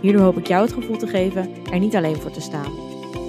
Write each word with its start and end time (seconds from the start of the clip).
Hierdoor 0.00 0.22
hoop 0.22 0.38
ik 0.38 0.46
jou 0.46 0.62
het 0.62 0.72
gevoel 0.72 0.96
te 0.96 1.06
geven 1.06 1.64
er 1.64 1.78
niet 1.78 1.96
alleen 1.96 2.16
voor 2.16 2.30
te 2.30 2.40
staan. 2.40 2.72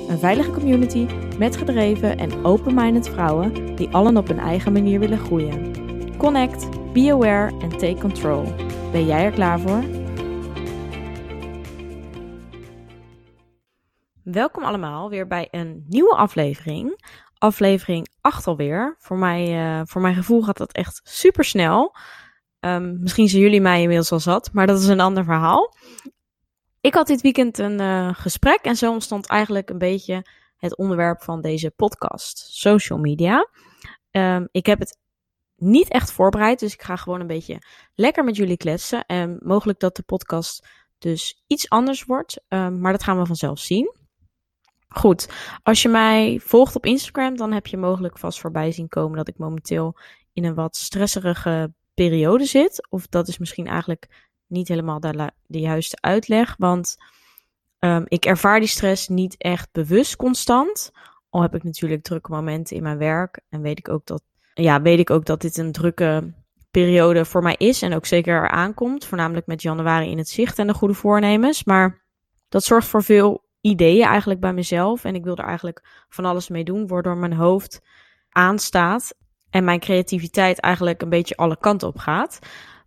Een 0.09 0.19
veilige 0.19 0.51
community 0.51 1.07
met 1.37 1.57
gedreven 1.57 2.17
en 2.17 2.45
open-minded 2.45 3.09
vrouwen 3.09 3.75
die 3.75 3.89
allen 3.89 4.17
op 4.17 4.27
hun 4.27 4.39
eigen 4.39 4.71
manier 4.71 4.99
willen 4.99 5.19
groeien. 5.19 5.73
Connect, 6.17 6.93
be 6.93 7.11
aware 7.11 7.59
en 7.59 7.69
take 7.69 7.97
control. 7.99 8.43
Ben 8.91 9.05
jij 9.05 9.23
er 9.23 9.31
klaar 9.31 9.59
voor? 9.59 9.83
Welkom 14.23 14.63
allemaal 14.63 15.09
weer 15.09 15.27
bij 15.27 15.47
een 15.51 15.85
nieuwe 15.87 16.15
aflevering. 16.15 17.03
Aflevering 17.37 18.07
8 18.21 18.47
alweer. 18.47 18.95
Voor, 18.99 19.17
mij, 19.17 19.65
uh, 19.79 19.81
voor 19.85 20.01
mijn 20.01 20.15
gevoel 20.15 20.41
gaat 20.41 20.57
dat 20.57 20.71
echt 20.71 21.01
super 21.03 21.43
snel. 21.43 21.95
Um, 22.59 22.99
misschien 22.99 23.27
zijn 23.27 23.41
jullie 23.41 23.61
mij 23.61 23.81
inmiddels 23.81 24.11
al 24.11 24.19
zat, 24.19 24.49
maar 24.53 24.67
dat 24.67 24.79
is 24.79 24.87
een 24.87 24.99
ander 24.99 25.23
verhaal. 25.23 25.73
Ik 26.81 26.93
had 26.93 27.07
dit 27.07 27.21
weekend 27.21 27.57
een 27.57 27.81
uh, 27.81 28.13
gesprek 28.13 28.59
en 28.59 28.75
zo 28.75 28.91
ontstond 28.91 29.27
eigenlijk 29.27 29.69
een 29.69 29.77
beetje 29.77 30.25
het 30.57 30.77
onderwerp 30.77 31.21
van 31.21 31.41
deze 31.41 31.71
podcast: 31.71 32.37
social 32.49 32.99
media. 32.99 33.47
Um, 34.11 34.47
ik 34.51 34.65
heb 34.65 34.79
het 34.79 34.97
niet 35.55 35.89
echt 35.89 36.11
voorbereid, 36.11 36.59
dus 36.59 36.73
ik 36.73 36.81
ga 36.81 36.95
gewoon 36.95 37.19
een 37.19 37.27
beetje 37.27 37.61
lekker 37.95 38.23
met 38.23 38.35
jullie 38.35 38.57
kletsen. 38.57 39.05
En 39.05 39.39
mogelijk 39.43 39.79
dat 39.79 39.95
de 39.95 40.03
podcast 40.03 40.67
dus 40.97 41.43
iets 41.47 41.69
anders 41.69 42.03
wordt, 42.03 42.41
um, 42.47 42.79
maar 42.79 42.91
dat 42.91 43.03
gaan 43.03 43.19
we 43.19 43.25
vanzelf 43.25 43.59
zien. 43.59 43.95
Goed, 44.87 45.29
als 45.63 45.81
je 45.81 45.89
mij 45.89 46.39
volgt 46.43 46.75
op 46.75 46.85
Instagram, 46.85 47.37
dan 47.37 47.51
heb 47.51 47.67
je 47.67 47.77
mogelijk 47.77 48.17
vast 48.17 48.39
voorbij 48.39 48.71
zien 48.71 48.87
komen 48.87 49.17
dat 49.17 49.27
ik 49.27 49.37
momenteel 49.37 49.97
in 50.33 50.45
een 50.45 50.55
wat 50.55 50.75
stresserige 50.75 51.73
periode 51.93 52.45
zit. 52.45 52.87
Of 52.89 53.07
dat 53.07 53.27
is 53.27 53.37
misschien 53.37 53.67
eigenlijk 53.67 54.30
niet 54.51 54.67
helemaal 54.67 54.99
de, 54.99 55.31
juiste 55.47 55.97
uitleg. 55.99 56.55
Want 56.57 56.97
um, 57.79 58.03
ik 58.07 58.25
ervaar 58.25 58.59
die 58.59 58.69
stress 58.69 59.07
niet 59.07 59.37
echt 59.37 59.69
bewust 59.71 60.15
constant. 60.15 60.91
Al 61.29 61.41
heb 61.41 61.55
ik 61.55 61.63
natuurlijk 61.63 62.03
drukke 62.03 62.31
momenten 62.31 62.75
in 62.75 62.83
mijn 62.83 62.97
werk. 62.97 63.39
En 63.49 63.61
weet 63.61 63.79
ik 63.79 63.89
ook 63.89 64.05
dat, 64.05 64.23
ja, 64.53 64.81
weet 64.81 64.99
ik 64.99 65.09
ook 65.09 65.25
dat 65.25 65.41
dit 65.41 65.57
een 65.57 65.71
drukke 65.71 66.33
periode 66.71 67.25
voor 67.25 67.41
mij 67.41 67.55
is. 67.57 67.81
En 67.81 67.93
ook 67.93 68.05
zeker 68.05 68.43
eraan 68.43 68.73
komt. 68.73 69.05
Voornamelijk 69.05 69.47
met 69.47 69.61
januari 69.61 70.09
in 70.09 70.17
het 70.17 70.29
zicht 70.29 70.59
en 70.59 70.67
de 70.67 70.73
goede 70.73 70.93
voornemens. 70.93 71.63
Maar 71.63 72.01
dat 72.49 72.63
zorgt 72.63 72.87
voor 72.87 73.03
veel 73.03 73.43
ideeën 73.61 74.05
eigenlijk 74.05 74.39
bij 74.39 74.53
mezelf. 74.53 75.03
En 75.03 75.15
ik 75.15 75.23
wil 75.23 75.35
er 75.35 75.45
eigenlijk 75.45 76.05
van 76.09 76.25
alles 76.25 76.49
mee 76.49 76.63
doen. 76.63 76.87
Waardoor 76.87 77.17
mijn 77.17 77.33
hoofd 77.33 77.81
aanstaat. 78.29 79.13
En 79.49 79.63
mijn 79.63 79.79
creativiteit 79.79 80.59
eigenlijk 80.59 81.01
een 81.01 81.09
beetje 81.09 81.35
alle 81.35 81.57
kanten 81.57 81.87
op 81.87 81.97
gaat. 81.97 82.39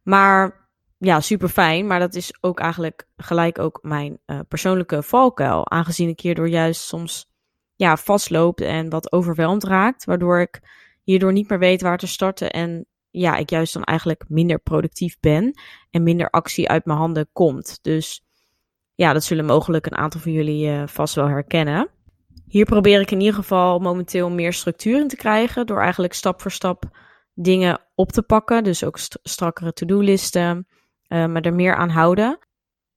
Maar 0.02 0.63
ja, 0.98 1.20
super 1.20 1.48
fijn. 1.48 1.87
Maar 1.87 1.98
dat 1.98 2.14
is 2.14 2.37
ook 2.41 2.61
eigenlijk 2.61 3.06
gelijk 3.17 3.59
ook 3.59 3.78
mijn 3.83 4.19
uh, 4.27 4.41
persoonlijke 4.48 5.03
valkuil. 5.03 5.70
Aangezien 5.70 6.09
ik 6.09 6.20
hierdoor 6.20 6.48
juist 6.48 6.81
soms 6.81 7.33
ja, 7.77 7.97
vastloopt 7.97 8.61
en 8.61 8.91
wat 8.91 9.12
overweldigd 9.12 9.65
raakt. 9.65 10.04
Waardoor 10.04 10.41
ik 10.41 10.60
hierdoor 11.03 11.33
niet 11.33 11.49
meer 11.49 11.59
weet 11.59 11.83
waar 11.83 11.99
te 11.99 12.06
starten. 12.06 12.50
En 12.50 12.87
ja, 13.10 13.37
ik 13.37 13.50
juist 13.50 13.72
dan 13.72 13.84
eigenlijk 13.84 14.25
minder 14.28 14.59
productief 14.59 15.16
ben. 15.21 15.59
En 15.91 16.03
minder 16.03 16.31
actie 16.31 16.69
uit 16.69 16.84
mijn 16.84 16.99
handen 16.99 17.28
komt. 17.33 17.78
Dus 17.83 18.25
ja, 18.94 19.12
dat 19.12 19.25
zullen 19.25 19.44
mogelijk 19.44 19.87
een 19.87 19.97
aantal 19.97 20.21
van 20.21 20.33
jullie 20.33 20.66
uh, 20.66 20.87
vast 20.87 21.15
wel 21.15 21.28
herkennen. 21.28 21.88
Hier 22.47 22.65
probeer 22.65 23.00
ik 23.00 23.10
in 23.10 23.21
ieder 23.21 23.34
geval 23.34 23.78
momenteel 23.78 24.31
meer 24.31 24.53
structuur 24.53 25.00
in 25.00 25.09
te 25.09 25.16
krijgen. 25.16 25.66
Door 25.66 25.81
eigenlijk 25.81 26.12
stap 26.12 26.41
voor 26.41 26.50
stap 26.50 26.84
dingen 27.34 27.81
op 27.94 28.12
te 28.12 28.22
pakken. 28.22 28.65
Dus 28.65 28.84
ook 28.84 28.99
st 28.99 29.19
strakkere 29.22 29.72
to-do-listen 29.72 30.66
uh, 31.14 31.26
me 31.26 31.41
er 31.41 31.54
meer 31.54 31.75
aan 31.75 31.88
houden. 31.88 32.38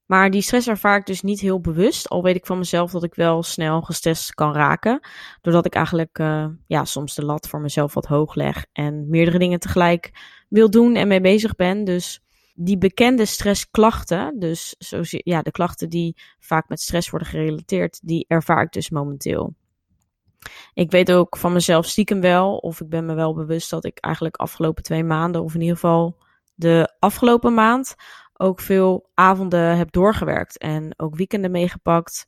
Maar 0.06 0.32
die 0.32 0.42
stress 0.42 0.68
ervaar 0.68 0.98
ik 0.98 1.06
dus 1.06 1.22
niet 1.22 1.40
heel 1.40 1.62
bewust. 1.62 2.10
Al 2.10 2.24
weet 2.24 2.36
ik 2.36 2.46
van 2.46 2.58
mezelf 2.58 2.92
dat 2.92 3.04
ik 3.04 3.16
wel 3.16 3.44
snel 3.44 3.82
gestrest 3.82 4.34
kan 4.34 4.54
raken. 4.54 5.00
Doordat 5.42 5.66
ik 5.66 5.76
eigenlijk 5.76 6.20
uh, 6.20 6.48
ja, 6.68 6.86
soms 6.86 7.16
de 7.16 7.26
lat 7.26 7.48
voor 7.48 7.62
mezelf 7.62 7.94
wat 7.94 8.06
hoog 8.06 8.36
leg. 8.36 8.66
En 8.72 9.10
meerdere 9.10 9.40
dingen 9.40 9.60
tegelijk 9.60 10.12
wil 10.50 10.70
doen 10.70 10.96
en 10.96 11.08
mee 11.08 11.22
bezig 11.22 11.56
ben. 11.56 11.84
Dus 11.84 12.22
die 12.54 12.78
bekende 12.78 13.26
stressklachten, 13.26 14.40
dus 14.40 14.76
zo, 14.78 15.02
ja, 15.04 15.42
de 15.42 15.52
klachten 15.52 15.90
die 15.90 16.16
vaak 16.40 16.70
met 16.70 16.82
stress 16.82 17.10
worden 17.10 17.28
gerelateerd, 17.28 18.00
die 18.04 18.26
ervaar 18.28 18.62
ik 18.62 18.72
dus 18.72 18.90
momenteel. 18.90 19.56
Ik 20.74 20.92
weet 20.92 21.12
ook 21.12 21.38
van 21.38 21.54
mezelf 21.54 21.86
stiekem 21.86 22.22
wel, 22.22 22.58
of 22.58 22.82
ik 22.82 22.90
ben 22.90 23.06
me 23.06 23.14
wel 23.14 23.34
bewust 23.34 23.70
dat 23.70 23.86
ik 23.86 23.98
eigenlijk 23.98 24.36
afgelopen 24.36 24.84
twee 24.84 25.04
maanden, 25.04 25.44
of 25.44 25.54
in 25.54 25.62
ieder 25.62 25.76
geval 25.76 26.18
de 26.58 26.96
afgelopen 27.00 27.54
maand 27.54 27.96
ook 28.34 28.60
veel 28.60 29.10
avonden 29.14 29.78
heb 29.78 29.92
doorgewerkt 29.92 30.58
en 30.58 30.94
ook 30.98 31.16
weekenden 31.16 31.52
meegepakt. 31.52 32.28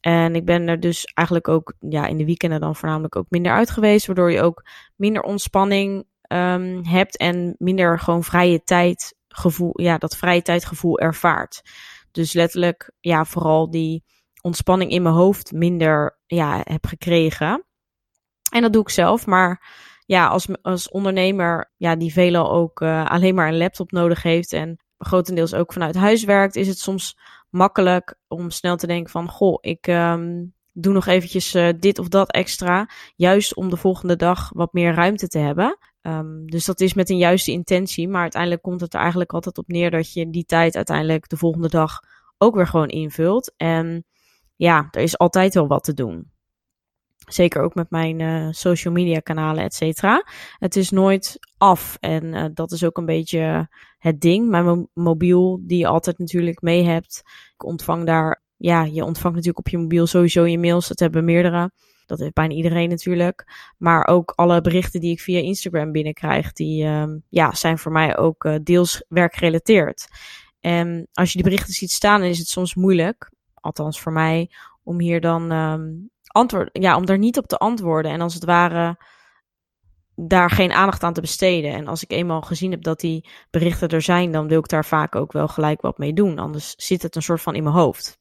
En 0.00 0.34
ik 0.34 0.44
ben 0.44 0.68
er 0.68 0.80
dus 0.80 1.04
eigenlijk 1.04 1.48
ook 1.48 1.74
ja, 1.78 2.06
in 2.06 2.16
de 2.16 2.24
weekenden 2.24 2.60
dan 2.60 2.76
voornamelijk 2.76 3.16
ook 3.16 3.26
minder 3.28 3.52
uit 3.52 3.70
geweest, 3.70 4.06
waardoor 4.06 4.32
je 4.32 4.42
ook 4.42 4.64
minder 4.96 5.22
ontspanning 5.22 6.06
um, 6.32 6.84
hebt 6.84 7.16
en 7.16 7.54
minder 7.58 7.98
gewoon 7.98 8.24
vrije 8.24 8.62
tijd 8.62 9.16
gevoel, 9.28 9.80
ja, 9.80 9.98
dat 9.98 10.16
vrije 10.16 10.42
tijdgevoel 10.42 10.98
ervaart. 10.98 11.62
Dus 12.10 12.32
letterlijk, 12.32 12.92
ja, 13.00 13.24
vooral 13.24 13.70
die 13.70 14.04
ontspanning 14.42 14.90
in 14.90 15.02
mijn 15.02 15.14
hoofd 15.14 15.52
minder 15.52 16.18
ja, 16.26 16.60
heb 16.64 16.86
gekregen. 16.86 17.64
En 18.52 18.62
dat 18.62 18.72
doe 18.72 18.82
ik 18.82 18.88
zelf, 18.88 19.26
maar 19.26 19.62
ja, 20.08 20.26
als, 20.26 20.48
als 20.62 20.88
ondernemer, 20.88 21.72
ja, 21.76 21.96
die 21.96 22.12
veelal 22.12 22.50
ook 22.50 22.80
uh, 22.80 23.06
alleen 23.06 23.34
maar 23.34 23.48
een 23.48 23.56
laptop 23.56 23.90
nodig 23.90 24.22
heeft 24.22 24.52
en 24.52 24.80
grotendeels 24.98 25.54
ook 25.54 25.72
vanuit 25.72 25.94
huis 25.94 26.24
werkt, 26.24 26.56
is 26.56 26.68
het 26.68 26.78
soms 26.78 27.18
makkelijk 27.50 28.18
om 28.28 28.50
snel 28.50 28.76
te 28.76 28.86
denken 28.86 29.10
van, 29.10 29.28
goh, 29.28 29.58
ik 29.60 29.86
um, 29.86 30.54
doe 30.72 30.92
nog 30.92 31.06
eventjes 31.06 31.54
uh, 31.54 31.68
dit 31.78 31.98
of 31.98 32.08
dat 32.08 32.30
extra, 32.30 32.88
juist 33.16 33.54
om 33.54 33.70
de 33.70 33.76
volgende 33.76 34.16
dag 34.16 34.50
wat 34.54 34.72
meer 34.72 34.94
ruimte 34.94 35.28
te 35.28 35.38
hebben. 35.38 35.78
Um, 36.02 36.46
dus 36.46 36.64
dat 36.64 36.80
is 36.80 36.94
met 36.94 37.10
een 37.10 37.18
juiste 37.18 37.52
intentie, 37.52 38.08
maar 38.08 38.22
uiteindelijk 38.22 38.62
komt 38.62 38.80
het 38.80 38.94
er 38.94 39.00
eigenlijk 39.00 39.32
altijd 39.32 39.58
op 39.58 39.68
neer 39.68 39.90
dat 39.90 40.12
je 40.12 40.30
die 40.30 40.44
tijd 40.44 40.76
uiteindelijk 40.76 41.28
de 41.28 41.36
volgende 41.36 41.68
dag 41.68 42.00
ook 42.38 42.54
weer 42.54 42.66
gewoon 42.66 42.88
invult. 42.88 43.52
En 43.56 44.04
ja, 44.56 44.88
er 44.90 45.02
is 45.02 45.18
altijd 45.18 45.54
wel 45.54 45.66
wat 45.66 45.84
te 45.84 45.94
doen. 45.94 46.30
Zeker 47.28 47.62
ook 47.62 47.74
met 47.74 47.90
mijn 47.90 48.20
uh, 48.20 48.48
social 48.50 48.94
media 48.94 49.18
kanalen, 49.18 49.64
et 49.64 49.74
cetera. 49.74 50.24
Het 50.58 50.76
is 50.76 50.90
nooit 50.90 51.38
af. 51.56 51.96
En 52.00 52.24
uh, 52.24 52.44
dat 52.54 52.72
is 52.72 52.84
ook 52.84 52.96
een 52.96 53.06
beetje 53.06 53.68
het 53.98 54.20
ding. 54.20 54.48
Mijn 54.48 54.64
mo 54.64 54.88
mobiel, 54.94 55.60
die 55.62 55.78
je 55.78 55.86
altijd 55.86 56.18
natuurlijk 56.18 56.62
mee 56.62 56.84
hebt. 56.84 57.22
Ik 57.54 57.64
ontvang 57.64 58.06
daar, 58.06 58.42
ja, 58.56 58.82
je 58.84 59.04
ontvangt 59.04 59.36
natuurlijk 59.36 59.66
op 59.66 59.68
je 59.68 59.78
mobiel 59.78 60.06
sowieso 60.06 60.46
je 60.46 60.58
mails. 60.58 60.88
Dat 60.88 60.98
hebben 60.98 61.24
meerdere. 61.24 61.70
Dat 62.06 62.18
heeft 62.18 62.32
bijna 62.32 62.54
iedereen 62.54 62.88
natuurlijk. 62.88 63.72
Maar 63.76 64.06
ook 64.06 64.32
alle 64.36 64.60
berichten 64.60 65.00
die 65.00 65.10
ik 65.10 65.20
via 65.20 65.38
Instagram 65.38 65.92
binnenkrijg, 65.92 66.52
die 66.52 66.84
uh, 66.84 67.04
ja, 67.28 67.54
zijn 67.54 67.78
voor 67.78 67.92
mij 67.92 68.16
ook 68.16 68.44
uh, 68.44 68.54
deels 68.62 69.04
werkgerelateerd. 69.08 70.08
En 70.60 71.08
als 71.12 71.32
je 71.32 71.38
die 71.38 71.50
berichten 71.50 71.74
ziet 71.74 71.90
staan, 71.90 72.22
is 72.22 72.38
het 72.38 72.48
soms 72.48 72.74
moeilijk, 72.74 73.32
althans 73.54 74.00
voor 74.00 74.12
mij, 74.12 74.50
om 74.82 75.00
hier 75.00 75.20
dan 75.20 75.52
um, 75.52 76.10
antwoord, 76.38 76.70
ja, 76.72 76.96
om 76.96 77.06
daar 77.06 77.18
niet 77.18 77.38
op 77.38 77.46
te 77.46 77.56
antwoorden. 77.56 78.12
En 78.12 78.20
als 78.20 78.34
het 78.34 78.44
ware 78.44 78.96
daar 80.14 80.50
geen 80.50 80.72
aandacht 80.72 81.02
aan 81.02 81.12
te 81.12 81.20
besteden. 81.20 81.72
En 81.72 81.86
als 81.86 82.02
ik 82.02 82.12
eenmaal 82.12 82.40
gezien 82.40 82.70
heb 82.70 82.82
dat 82.82 83.00
die 83.00 83.28
berichten 83.50 83.88
er 83.88 84.02
zijn, 84.02 84.32
dan 84.32 84.48
wil 84.48 84.58
ik 84.58 84.68
daar 84.68 84.84
vaak 84.84 85.14
ook 85.14 85.32
wel 85.32 85.48
gelijk 85.48 85.80
wat 85.80 85.98
mee 85.98 86.12
doen. 86.12 86.38
Anders 86.38 86.74
zit 86.76 87.02
het 87.02 87.16
een 87.16 87.22
soort 87.22 87.40
van 87.40 87.54
in 87.54 87.62
mijn 87.62 87.74
hoofd. 87.74 88.18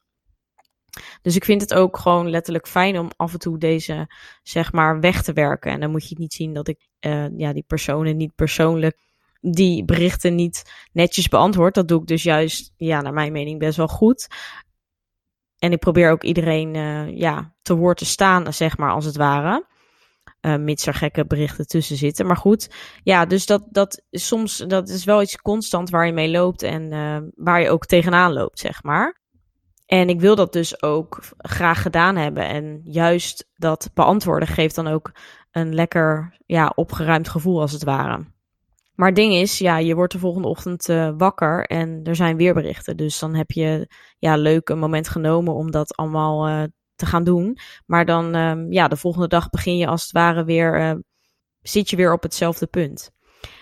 Dus 1.22 1.36
ik 1.36 1.46
vind 1.46 1.62
het 1.62 1.74
ook 1.74 1.98
gewoon 1.98 2.30
letterlijk 2.30 2.68
fijn 2.68 3.00
om 3.00 3.10
af 3.16 3.34
en 3.34 3.40
toe 3.40 3.58
deze, 3.58 4.14
zeg 4.44 4.72
maar, 4.72 5.00
weg 5.00 5.24
te 5.24 5.34
werken. 5.34 5.72
En 5.72 5.80
dan 5.80 5.92
moet 5.92 6.10
je 6.10 6.16
niet 6.18 6.34
zien 6.34 6.54
dat 6.54 6.68
ik 6.68 6.88
uh, 7.00 7.38
ja, 7.38 7.54
die 7.54 7.64
personen 7.68 8.18
niet 8.18 8.36
persoonlijk 8.36 9.08
die 9.42 9.86
berichten 9.86 10.36
niet 10.36 10.64
netjes 10.92 11.28
beantwoord. 11.28 11.76
Dat 11.76 11.88
doe 11.88 12.02
ik 12.02 12.08
dus 12.08 12.24
juist, 12.24 12.74
ja, 12.78 13.02
naar 13.02 13.14
mijn 13.14 13.32
mening 13.32 13.60
best 13.60 13.78
wel 13.78 13.88
goed. 13.88 14.28
En 15.60 15.72
ik 15.72 15.80
probeer 15.80 16.12
ook 16.12 16.24
iedereen 16.24 16.76
uh, 16.76 17.18
ja, 17.18 17.54
te 17.62 17.76
woord 17.76 17.98
te 17.98 18.06
staan, 18.06 18.54
zeg 18.54 18.78
maar, 18.78 18.92
als 18.92 19.06
het 19.06 19.18
ware. 19.18 19.66
Uh, 20.42 20.56
mits 20.56 20.86
er 20.86 20.94
gekke 20.94 21.26
berichten 21.26 21.68
tussen 21.68 21.98
zitten. 21.98 22.26
Maar 22.26 22.38
goed, 22.38 22.70
ja, 23.04 23.26
dus 23.26 23.46
dat, 23.46 23.64
dat 23.70 24.04
soms, 24.12 24.58
dat 24.58 24.90
is 24.90 25.04
wel 25.04 25.22
iets 25.22 25.38
constant 25.38 25.90
waar 25.90 26.06
je 26.06 26.12
mee 26.14 26.30
loopt 26.30 26.62
en 26.62 26.92
uh, 26.92 27.18
waar 27.36 27.62
je 27.62 27.70
ook 27.70 27.86
tegenaan 27.86 28.34
loopt, 28.34 28.60
zeg 28.60 28.84
maar. 28.84 29.22
En 29.86 30.10
ik 30.10 30.20
wil 30.20 30.36
dat 30.36 30.54
dus 30.54 30.82
ook 30.82 31.20
graag 31.38 31.82
gedaan 31.82 32.16
hebben. 32.16 32.48
En 32.48 32.82
juist 32.84 33.50
dat 33.56 33.90
beantwoorden 33.94 34.48
geeft 34.48 34.76
dan 34.76 34.88
ook 34.88 35.12
een 35.52 35.74
lekker 35.74 36.38
ja, 36.46 36.72
opgeruimd 36.76 37.30
gevoel 37.30 37.62
als 37.62 37.72
het 37.72 37.84
ware. 37.84 38.26
Maar 38.98 39.08
het 39.08 39.16
ding 39.16 39.34
is, 39.34 39.58
ja, 39.58 39.78
je 39.78 39.96
wordt 39.96 40.14
de 40.14 40.20
volgende 40.20 40.48
ochtend 40.48 40.90
uh, 40.90 41.12
wakker 41.18 41.66
en 41.66 42.00
er 42.04 42.16
zijn 42.16 42.38
weerberichten. 42.38 42.98
Dus 42.98 43.20
dan 43.20 43.36
heb 43.36 43.52
je 43.52 43.92
ja, 44.20 44.36
leuk 44.38 44.70
een 44.70 44.80
moment 44.80 45.10
genomen 45.10 45.54
om 45.54 45.72
dat 45.72 45.96
allemaal 45.96 46.50
uh, 46.50 46.64
te 46.96 47.06
gaan 47.06 47.24
doen. 47.24 47.58
Maar 47.86 48.06
dan, 48.06 48.36
um, 48.36 48.72
ja, 48.72 48.88
de 48.88 48.98
volgende 48.98 49.28
dag 49.28 49.50
begin 49.50 49.78
je 49.78 49.88
als 49.88 50.02
het 50.02 50.12
ware 50.12 50.44
weer, 50.44 50.80
uh, 50.80 50.94
zit 51.62 51.90
je 51.90 51.96
weer 51.96 52.14
op 52.14 52.24
hetzelfde 52.24 52.68
punt. 52.68 53.12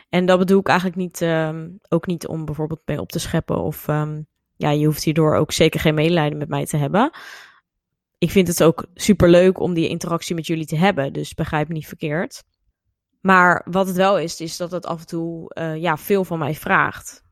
En 0.10 0.26
dat 0.26 0.40
bedoel 0.40 0.60
ik 0.60 0.68
eigenlijk 0.68 0.98
niet, 0.98 1.22
um, 1.22 1.80
ook 1.90 2.08
niet 2.08 2.28
om 2.28 2.46
bijvoorbeeld 2.46 2.82
mee 2.86 3.02
op 3.02 3.12
te 3.12 3.20
scheppen. 3.20 3.58
Of 3.58 3.88
um, 3.88 4.28
ja, 4.56 4.70
je 4.70 4.86
hoeft 4.86 5.04
hierdoor 5.04 5.36
ook 5.36 5.52
zeker 5.52 5.80
geen 5.80 5.96
medelijden 5.96 6.38
met 6.38 6.50
mij 6.50 6.66
te 6.66 6.78
hebben. 6.78 7.12
Ik 8.18 8.32
vind 8.32 8.48
het 8.48 8.64
ook 8.64 8.86
super 8.94 9.30
leuk 9.30 9.60
om 9.60 9.74
die 9.74 9.90
interactie 9.90 10.36
met 10.36 10.48
jullie 10.48 10.66
te 10.66 10.78
hebben. 10.78 11.14
Dus 11.14 11.34
begrijp 11.34 11.68
me 11.68 11.74
niet 11.74 11.88
verkeerd. 11.88 12.44
Maar 13.26 13.66
wat 13.70 13.88
het 13.88 13.96
wel 13.96 14.20
is, 14.20 14.42
is 14.42 14.58
dat 14.58 14.72
het 14.72 14.86
af 14.86 15.00
en 15.00 15.06
toe 15.06 15.52
uh, 15.60 15.76
ja, 15.76 15.98
veel 15.98 16.24
van 16.24 16.40
mij 16.40 16.56
vraagt. 16.56 17.24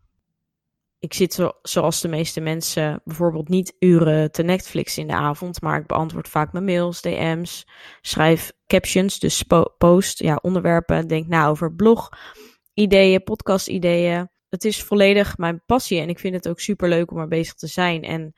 Ik 0.99 1.13
zit 1.13 1.33
zo, 1.33 1.51
zoals 1.61 2.01
de 2.01 2.07
meeste 2.07 2.39
mensen 2.41 3.01
bijvoorbeeld 3.03 3.49
niet 3.49 3.75
uren 3.79 4.31
te 4.31 4.43
Netflix 4.43 4.97
in 4.97 5.07
de 5.07 5.13
avond, 5.13 5.61
maar 5.61 5.79
ik 5.79 5.87
beantwoord 5.87 6.27
vaak 6.27 6.51
mijn 6.51 6.65
mails, 6.65 7.01
DM's, 7.01 7.67
schrijf 8.01 8.51
captions, 8.67 9.19
dus 9.19 9.43
post, 9.77 10.19
ja, 10.19 10.39
onderwerpen, 10.41 11.07
denk 11.07 11.27
na 11.27 11.47
over 11.47 11.75
blog, 11.75 12.09
ideeën, 12.73 13.23
podcast 13.23 13.67
ideeën. 13.67 14.29
Het 14.49 14.65
is 14.65 14.83
volledig 14.83 15.37
mijn 15.37 15.63
passie 15.65 15.99
en 15.99 16.09
ik 16.09 16.19
vind 16.19 16.35
het 16.35 16.47
ook 16.47 16.59
super 16.59 16.89
leuk 16.89 17.11
om 17.11 17.17
er 17.17 17.27
bezig 17.27 17.53
te 17.53 17.67
zijn 17.67 18.03
en 18.03 18.33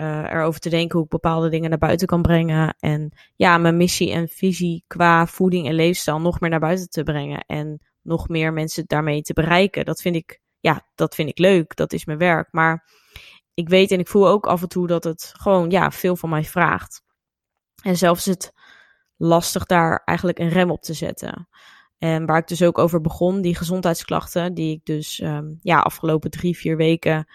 uh, 0.00 0.32
erover 0.32 0.60
te 0.60 0.68
denken 0.68 0.96
hoe 0.96 1.04
ik 1.04 1.10
bepaalde 1.10 1.48
dingen 1.48 1.70
naar 1.70 1.78
buiten 1.78 2.06
kan 2.06 2.22
brengen. 2.22 2.74
En 2.78 3.12
ja, 3.36 3.58
mijn 3.58 3.76
missie 3.76 4.10
en 4.12 4.28
visie 4.28 4.84
qua 4.86 5.26
voeding 5.26 5.66
en 5.66 5.74
leefstijl 5.74 6.20
nog 6.20 6.40
meer 6.40 6.50
naar 6.50 6.60
buiten 6.60 6.88
te 6.88 7.02
brengen. 7.02 7.44
En 7.46 7.80
nog 8.02 8.28
meer 8.28 8.52
mensen 8.52 8.84
daarmee 8.86 9.22
te 9.22 9.32
bereiken. 9.32 9.84
Dat 9.84 10.00
vind 10.00 10.16
ik, 10.16 10.40
ja, 10.60 10.86
dat 10.94 11.14
vind 11.14 11.28
ik 11.28 11.38
leuk. 11.38 11.76
Dat 11.76 11.92
is 11.92 12.04
mijn 12.04 12.18
werk. 12.18 12.48
Maar 12.50 12.88
ik 13.54 13.68
weet 13.68 13.90
en 13.90 13.98
ik 13.98 14.08
voel 14.08 14.28
ook 14.28 14.46
af 14.46 14.62
en 14.62 14.68
toe 14.68 14.86
dat 14.86 15.04
het 15.04 15.32
gewoon, 15.36 15.70
ja, 15.70 15.90
veel 15.90 16.16
van 16.16 16.28
mij 16.28 16.44
vraagt. 16.44 17.02
En 17.82 17.96
zelfs 17.96 18.24
het 18.24 18.52
lastig 19.16 19.64
daar 19.66 20.02
eigenlijk 20.04 20.38
een 20.38 20.48
rem 20.48 20.70
op 20.70 20.82
te 20.82 20.94
zetten. 20.94 21.48
En 21.98 22.26
waar 22.26 22.38
ik 22.38 22.48
dus 22.48 22.62
ook 22.62 22.78
over 22.78 23.00
begon, 23.00 23.40
die 23.40 23.54
gezondheidsklachten, 23.54 24.54
die 24.54 24.74
ik 24.74 24.84
dus 24.84 25.20
um, 25.20 25.58
ja, 25.62 25.80
afgelopen 25.80 26.30
drie, 26.30 26.56
vier 26.56 26.76
weken 26.76 27.26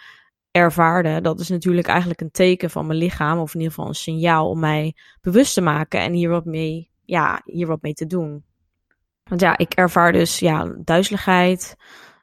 ervaarde, 0.56 1.22
dat 1.22 1.40
is 1.40 1.50
natuurlijk 1.50 1.88
eigenlijk 1.88 2.22
een 2.22 2.32
teken 2.32 2.70
van 2.70 2.88
mijn 2.88 3.00
lichaam, 3.00 3.40
of 3.40 3.54
in 3.54 3.60
ieder 3.60 3.74
geval 3.74 3.90
een 3.90 3.96
signaal 3.96 4.50
om 4.50 4.60
mij 4.60 4.96
bewust 5.22 5.54
te 5.54 5.62
maken 5.62 6.00
en 6.00 6.14
hier 6.14 6.30
wat 6.30 6.46
mee, 6.46 6.90
ja, 7.06 7.42
hier 7.46 7.68
wat 7.68 7.82
mee 7.82 7.94
te 7.94 8.06
doen. 8.06 8.44
Want 9.24 9.42
ja, 9.42 9.58
ik 9.58 9.74
ervaar 9.74 10.12
dus 10.12 10.40
ja, 10.40 10.76
duizeligheid, 10.78 11.76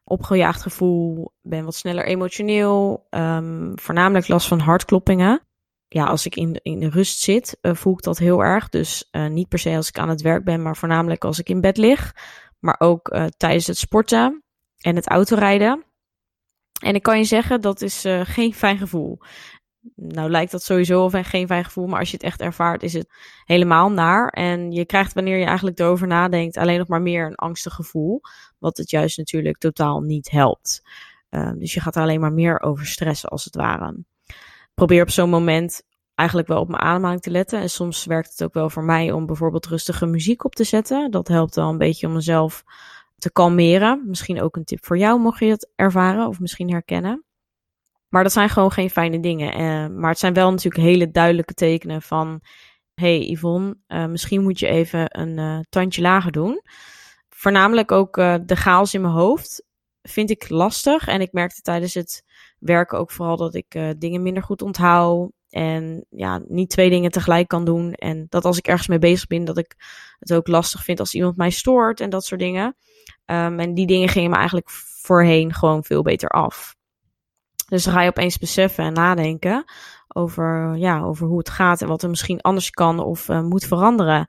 opgejaagd 0.04 0.62
gevoel, 0.62 1.32
ben 1.42 1.64
wat 1.64 1.74
sneller 1.74 2.04
emotioneel, 2.04 3.06
um, 3.10 3.72
voornamelijk 3.74 4.28
last 4.28 4.48
van 4.48 4.60
hartkloppingen. 4.60 5.40
Ja, 5.88 6.04
als 6.04 6.26
ik 6.26 6.36
in, 6.36 6.60
in 6.62 6.84
rust 6.84 7.20
zit, 7.20 7.58
uh, 7.62 7.74
voel 7.74 7.92
ik 7.92 8.02
dat 8.02 8.18
heel 8.18 8.44
erg. 8.44 8.68
Dus 8.68 9.08
uh, 9.12 9.26
niet 9.26 9.48
per 9.48 9.58
se 9.58 9.76
als 9.76 9.88
ik 9.88 9.98
aan 9.98 10.08
het 10.08 10.22
werk 10.22 10.44
ben, 10.44 10.62
maar 10.62 10.76
voornamelijk 10.76 11.24
als 11.24 11.38
ik 11.38 11.48
in 11.48 11.60
bed 11.60 11.76
lig. 11.76 12.14
Maar 12.58 12.76
ook 12.78 13.14
uh, 13.14 13.24
tijdens 13.24 13.66
het 13.66 13.76
sporten 13.76 14.42
en 14.80 14.96
het 14.96 15.08
autorijden. 15.08 15.84
En 16.82 16.94
ik 16.94 17.02
kan 17.02 17.18
je 17.18 17.24
zeggen, 17.24 17.60
dat 17.60 17.80
is 17.80 18.04
uh, 18.04 18.20
geen 18.24 18.54
fijn 18.54 18.78
gevoel. 18.78 19.18
Nou 19.96 20.30
lijkt 20.30 20.50
dat 20.52 20.62
sowieso 20.62 21.04
of 21.04 21.12
geen 21.22 21.46
fijn 21.46 21.64
gevoel, 21.64 21.86
maar 21.86 21.98
als 21.98 22.10
je 22.10 22.16
het 22.16 22.26
echt 22.26 22.40
ervaart, 22.40 22.82
is 22.82 22.92
het 22.92 23.08
helemaal 23.44 23.90
naar. 23.90 24.28
En 24.28 24.72
je 24.72 24.86
krijgt 24.86 25.12
wanneer 25.12 25.38
je 25.38 25.44
eigenlijk 25.44 25.78
erover 25.78 26.06
nadenkt, 26.06 26.56
alleen 26.56 26.78
nog 26.78 26.88
maar 26.88 27.02
meer 27.02 27.26
een 27.26 27.34
angstig 27.34 27.74
gevoel. 27.74 28.20
Wat 28.58 28.76
het 28.76 28.90
juist 28.90 29.18
natuurlijk 29.18 29.58
totaal 29.58 30.00
niet 30.00 30.30
helpt. 30.30 30.82
Uh, 31.30 31.50
dus 31.56 31.74
je 31.74 31.80
gaat 31.80 31.96
er 31.96 32.02
alleen 32.02 32.20
maar 32.20 32.32
meer 32.32 32.60
over 32.60 32.86
stressen, 32.86 33.28
als 33.28 33.44
het 33.44 33.54
ware. 33.54 34.04
Probeer 34.74 35.02
op 35.02 35.10
zo'n 35.10 35.30
moment 35.30 35.82
eigenlijk 36.14 36.48
wel 36.48 36.60
op 36.60 36.68
mijn 36.68 36.82
ademhaling 36.82 37.20
te 37.20 37.30
letten. 37.30 37.60
En 37.60 37.70
soms 37.70 38.04
werkt 38.04 38.30
het 38.30 38.42
ook 38.42 38.54
wel 38.54 38.70
voor 38.70 38.84
mij 38.84 39.12
om 39.12 39.26
bijvoorbeeld 39.26 39.66
rustige 39.66 40.06
muziek 40.06 40.44
op 40.44 40.54
te 40.54 40.64
zetten. 40.64 41.10
Dat 41.10 41.28
helpt 41.28 41.54
wel 41.54 41.68
een 41.68 41.78
beetje 41.78 42.06
om 42.06 42.12
mezelf 42.12 42.64
te 43.22 43.32
kalmeren. 43.32 44.02
Misschien 44.06 44.42
ook 44.42 44.56
een 44.56 44.64
tip 44.64 44.84
voor 44.84 44.98
jou, 44.98 45.20
mocht 45.20 45.38
je 45.38 45.46
het 45.46 45.72
ervaren 45.76 46.26
of 46.26 46.40
misschien 46.40 46.70
herkennen. 46.70 47.24
Maar 48.08 48.22
dat 48.22 48.32
zijn 48.32 48.48
gewoon 48.48 48.72
geen 48.72 48.90
fijne 48.90 49.20
dingen. 49.20 49.60
Uh, 49.60 49.98
maar 49.98 50.10
het 50.10 50.18
zijn 50.18 50.34
wel 50.34 50.50
natuurlijk 50.50 50.84
hele 50.84 51.10
duidelijke 51.10 51.54
tekenen 51.54 52.02
van... 52.02 52.40
hey 52.94 53.18
Yvonne, 53.18 53.76
uh, 53.88 54.06
misschien 54.06 54.42
moet 54.42 54.58
je 54.58 54.66
even 54.66 55.20
een 55.20 55.38
uh, 55.38 55.58
tandje 55.68 56.02
lager 56.02 56.32
doen. 56.32 56.62
Voornamelijk 57.28 57.92
ook 57.92 58.14
de 58.16 58.56
chaos 58.56 58.94
in 58.94 59.00
mijn 59.00 59.12
hoofd 59.12 59.64
vind 60.02 60.30
ik 60.30 60.48
lastig. 60.48 61.08
En 61.08 61.20
ik 61.20 61.32
merkte 61.32 61.60
tijdens 61.60 61.94
het 61.94 62.24
werken 62.58 62.98
ook 62.98 63.10
vooral 63.10 63.36
dat 63.36 63.54
ik 63.54 63.94
dingen 63.98 64.22
minder 64.22 64.42
goed 64.42 64.62
onthoud. 64.62 65.30
En 65.52 66.06
ja, 66.10 66.40
niet 66.48 66.70
twee 66.70 66.90
dingen 66.90 67.10
tegelijk 67.10 67.48
kan 67.48 67.64
doen. 67.64 67.92
En 67.92 68.26
dat 68.28 68.44
als 68.44 68.58
ik 68.58 68.66
ergens 68.66 68.88
mee 68.88 68.98
bezig 68.98 69.26
ben, 69.26 69.44
dat 69.44 69.58
ik 69.58 69.74
het 70.18 70.32
ook 70.32 70.48
lastig 70.48 70.84
vind 70.84 71.00
als 71.00 71.14
iemand 71.14 71.36
mij 71.36 71.50
stoort 71.50 72.00
en 72.00 72.10
dat 72.10 72.24
soort 72.24 72.40
dingen. 72.40 72.76
Um, 73.26 73.60
en 73.60 73.74
die 73.74 73.86
dingen 73.86 74.08
gingen 74.08 74.30
me 74.30 74.36
eigenlijk 74.36 74.70
voorheen 75.02 75.54
gewoon 75.54 75.84
veel 75.84 76.02
beter 76.02 76.28
af. 76.28 76.74
Dus 77.68 77.84
dan 77.84 77.92
ga 77.92 78.02
je 78.02 78.08
opeens 78.08 78.38
beseffen 78.38 78.84
en 78.84 78.92
nadenken 78.92 79.64
over, 80.08 80.76
ja, 80.76 81.02
over 81.02 81.26
hoe 81.26 81.38
het 81.38 81.50
gaat 81.50 81.82
en 81.82 81.88
wat 81.88 82.02
er 82.02 82.10
misschien 82.10 82.40
anders 82.40 82.70
kan 82.70 82.98
of 82.98 83.28
uh, 83.28 83.42
moet 83.42 83.64
veranderen. 83.64 84.26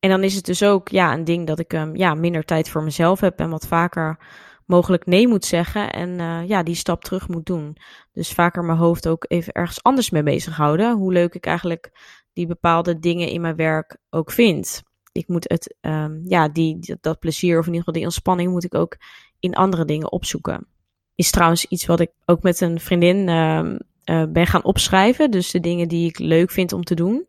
En 0.00 0.10
dan 0.10 0.22
is 0.22 0.34
het 0.34 0.44
dus 0.44 0.62
ook 0.62 0.88
ja, 0.88 1.12
een 1.12 1.24
ding 1.24 1.46
dat 1.46 1.58
ik 1.58 1.72
um, 1.72 1.96
ja, 1.96 2.14
minder 2.14 2.44
tijd 2.44 2.68
voor 2.68 2.82
mezelf 2.82 3.20
heb 3.20 3.38
en 3.38 3.50
wat 3.50 3.66
vaker 3.66 4.18
mogelijk 4.66 5.06
nee 5.06 5.28
moet 5.28 5.44
zeggen 5.44 5.92
en 5.92 6.08
uh, 6.08 6.48
ja, 6.48 6.62
die 6.62 6.74
stap 6.74 7.04
terug 7.04 7.28
moet 7.28 7.46
doen. 7.46 7.76
Dus 8.12 8.32
vaker 8.32 8.64
mijn 8.64 8.78
hoofd 8.78 9.08
ook 9.08 9.24
even 9.28 9.52
ergens 9.52 9.82
anders 9.82 10.10
mee 10.10 10.22
bezighouden. 10.22 10.96
Hoe 10.96 11.12
leuk 11.12 11.34
ik 11.34 11.46
eigenlijk 11.46 11.90
die 12.32 12.46
bepaalde 12.46 12.98
dingen 12.98 13.28
in 13.28 13.40
mijn 13.40 13.56
werk 13.56 13.96
ook 14.10 14.30
vind 14.30 14.82
ik 15.14 15.28
moet 15.28 15.48
het, 15.48 15.76
um, 15.80 16.20
ja, 16.24 16.48
die, 16.48 16.96
dat 17.00 17.18
plezier 17.18 17.58
of 17.58 17.66
in 17.66 17.72
ieder 17.72 17.78
geval 17.78 17.94
die 17.94 18.04
ontspanning 18.04 18.50
moet 18.50 18.64
ik 18.64 18.74
ook 18.74 18.96
in 19.38 19.54
andere 19.54 19.84
dingen 19.84 20.12
opzoeken. 20.12 20.66
Is 21.14 21.30
trouwens 21.30 21.64
iets 21.64 21.86
wat 21.86 22.00
ik 22.00 22.10
ook 22.24 22.42
met 22.42 22.60
een 22.60 22.80
vriendin 22.80 23.28
uh, 23.28 23.76
uh, 24.04 24.32
ben 24.32 24.46
gaan 24.46 24.64
opschrijven. 24.64 25.30
Dus 25.30 25.50
de 25.50 25.60
dingen 25.60 25.88
die 25.88 26.08
ik 26.08 26.18
leuk 26.18 26.50
vind 26.50 26.72
om 26.72 26.84
te 26.84 26.94
doen. 26.94 27.24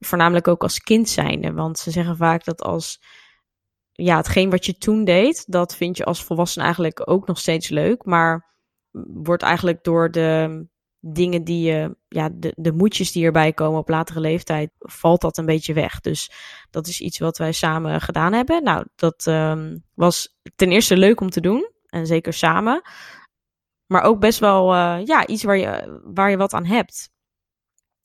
Voornamelijk 0.00 0.48
ook 0.48 0.62
als 0.62 0.78
kind 0.78 1.08
zijnde. 1.08 1.52
Want 1.52 1.78
ze 1.78 1.90
zeggen 1.90 2.16
vaak 2.16 2.44
dat 2.44 2.62
als 2.62 3.00
ja, 4.04 4.16
hetgeen 4.16 4.50
wat 4.50 4.66
je 4.66 4.78
toen 4.78 5.04
deed, 5.04 5.44
dat 5.46 5.76
vind 5.76 5.96
je 5.96 6.04
als 6.04 6.24
volwassene 6.24 6.64
eigenlijk 6.64 7.10
ook 7.10 7.26
nog 7.26 7.38
steeds 7.38 7.68
leuk. 7.68 8.04
Maar 8.04 8.48
wordt 9.12 9.42
eigenlijk 9.42 9.84
door 9.84 10.10
de 10.10 10.66
dingen 11.00 11.44
die 11.44 11.72
je, 11.72 11.96
ja, 12.08 12.28
de, 12.32 12.52
de 12.56 12.72
moedjes 12.72 13.12
die 13.12 13.24
erbij 13.24 13.52
komen 13.52 13.78
op 13.78 13.88
latere 13.88 14.20
leeftijd, 14.20 14.70
valt 14.78 15.20
dat 15.20 15.38
een 15.38 15.46
beetje 15.46 15.74
weg. 15.74 16.00
Dus 16.00 16.32
dat 16.70 16.86
is 16.86 17.00
iets 17.00 17.18
wat 17.18 17.38
wij 17.38 17.52
samen 17.52 18.00
gedaan 18.00 18.32
hebben. 18.32 18.62
Nou, 18.62 18.86
dat 18.94 19.26
um, 19.26 19.84
was 19.94 20.38
ten 20.56 20.70
eerste 20.70 20.96
leuk 20.96 21.20
om 21.20 21.30
te 21.30 21.40
doen. 21.40 21.70
En 21.86 22.06
zeker 22.06 22.32
samen. 22.32 22.82
Maar 23.86 24.02
ook 24.02 24.20
best 24.20 24.38
wel, 24.38 24.74
uh, 24.74 25.00
ja, 25.04 25.26
iets 25.26 25.42
waar 25.42 25.56
je, 25.56 26.00
waar 26.04 26.30
je 26.30 26.36
wat 26.36 26.52
aan 26.52 26.66
hebt. 26.66 27.10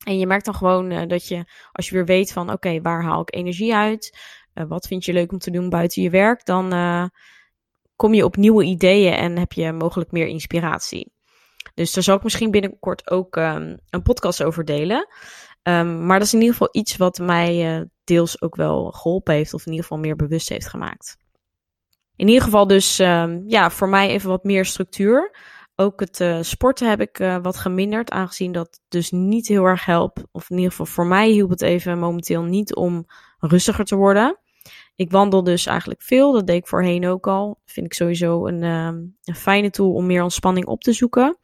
En 0.06 0.20
je 0.20 0.28
merkt 0.28 0.46
dan 0.46 0.56
gewoon 0.56 0.92
uh, 0.92 1.08
dat 1.08 1.28
je, 1.28 1.46
als 1.72 1.90
je 1.90 1.96
weer 1.96 2.06
weet 2.06 2.32
van, 2.32 2.52
oké, 2.52 2.82
waar 2.82 3.04
haal 3.04 3.22
ik 3.22 3.36
energie 3.36 3.76
uit? 3.76 4.18
Uh, 4.56 4.66
wat 4.68 4.88
vind 4.88 5.06
je 5.06 5.14
leuk 5.14 5.32
om 5.32 5.38
te 5.38 5.52
doen 5.52 5.70
buiten 5.70 6.02
je 6.02 6.10
werk? 6.10 6.46
Dan 6.46 6.74
kom 7.96 8.14
je 8.14 8.26
op 8.26 8.36
nieuwe 8.36 8.64
ideeën 8.64 9.14
en 9.14 9.38
heb 9.38 9.52
je 9.52 9.72
mogelijk 9.72 10.12
meer 10.12 10.28
inspiratie. 10.28 11.14
Dus 11.74 11.94
daar 11.94 12.04
zal 12.04 12.16
ik 12.16 12.24
misschien 12.24 12.52
binnenkort 12.52 13.10
ook 13.12 13.36
um, 13.36 13.78
een 13.90 14.02
podcast 14.02 14.44
over 14.44 14.66
delen. 14.66 15.08
Um, 15.64 16.06
maar 16.06 16.18
dat 16.18 16.28
is 16.28 16.34
in 16.34 16.40
ieder 16.40 16.56
geval 16.56 16.70
iets 16.72 16.98
wat 16.98 17.18
mij 17.18 17.78
uh, 17.78 17.86
deels 18.04 18.42
ook 18.42 18.56
wel 18.56 18.92
geholpen 18.92 19.34
heeft, 19.34 19.54
of 19.54 19.66
in 19.66 19.72
ieder 19.72 19.86
geval 19.86 20.00
meer 20.00 20.16
bewust 20.16 20.50
heeft 20.50 20.68
gemaakt. 20.68 21.18
In 22.16 22.28
ieder 22.28 22.44
geval 22.44 22.68
dus, 22.68 23.00
um, 23.00 23.44
ja, 23.48 23.70
voor 23.70 23.90
mij 23.90 24.10
even 24.10 24.30
wat 24.30 24.44
meer 24.44 24.66
structuur. 24.66 25.38
Ook 25.76 26.00
het 26.00 26.46
sporten 26.46 26.90
heb 26.90 27.02
ik 27.02 27.18
wat 27.42 27.58
geminderd, 27.58 28.12
aangezien 28.12 28.52
dat 28.52 28.82
dus 28.88 29.12
niet 29.12 29.48
heel 29.48 29.64
erg 29.64 29.86
helpt. 29.86 30.24
Of 30.32 30.50
in 30.50 30.56
ieder 30.56 30.72
geval 30.72 30.86
voor 30.86 31.06
mij 31.06 31.30
hielp 31.30 31.50
het 31.50 31.62
even 31.62 32.00
momenteel 32.00 32.44
niet 32.44 32.76
om 32.76 33.06
rustiger 33.40 33.86
te 33.86 33.96
worden. 33.96 34.40
Ik 34.96 35.12
wandel 35.12 35.44
dus 35.44 35.66
eigenlijk 35.66 36.02
veel, 36.02 36.32
dat 36.32 36.48
deed 36.48 36.56
ik 36.56 36.68
voorheen 36.68 37.08
ook 37.08 37.28
al. 37.28 37.60
Vind 37.66 37.86
ik 37.86 37.94
sowieso 37.94 38.48
een, 38.48 38.64
um, 38.64 39.18
een 39.24 39.36
fijne 39.36 39.70
tool 39.70 39.94
om 39.94 40.06
meer 40.06 40.24
ontspanning 40.24 40.66
op 40.66 40.82
te 40.82 40.94
zoeken. 40.94 41.38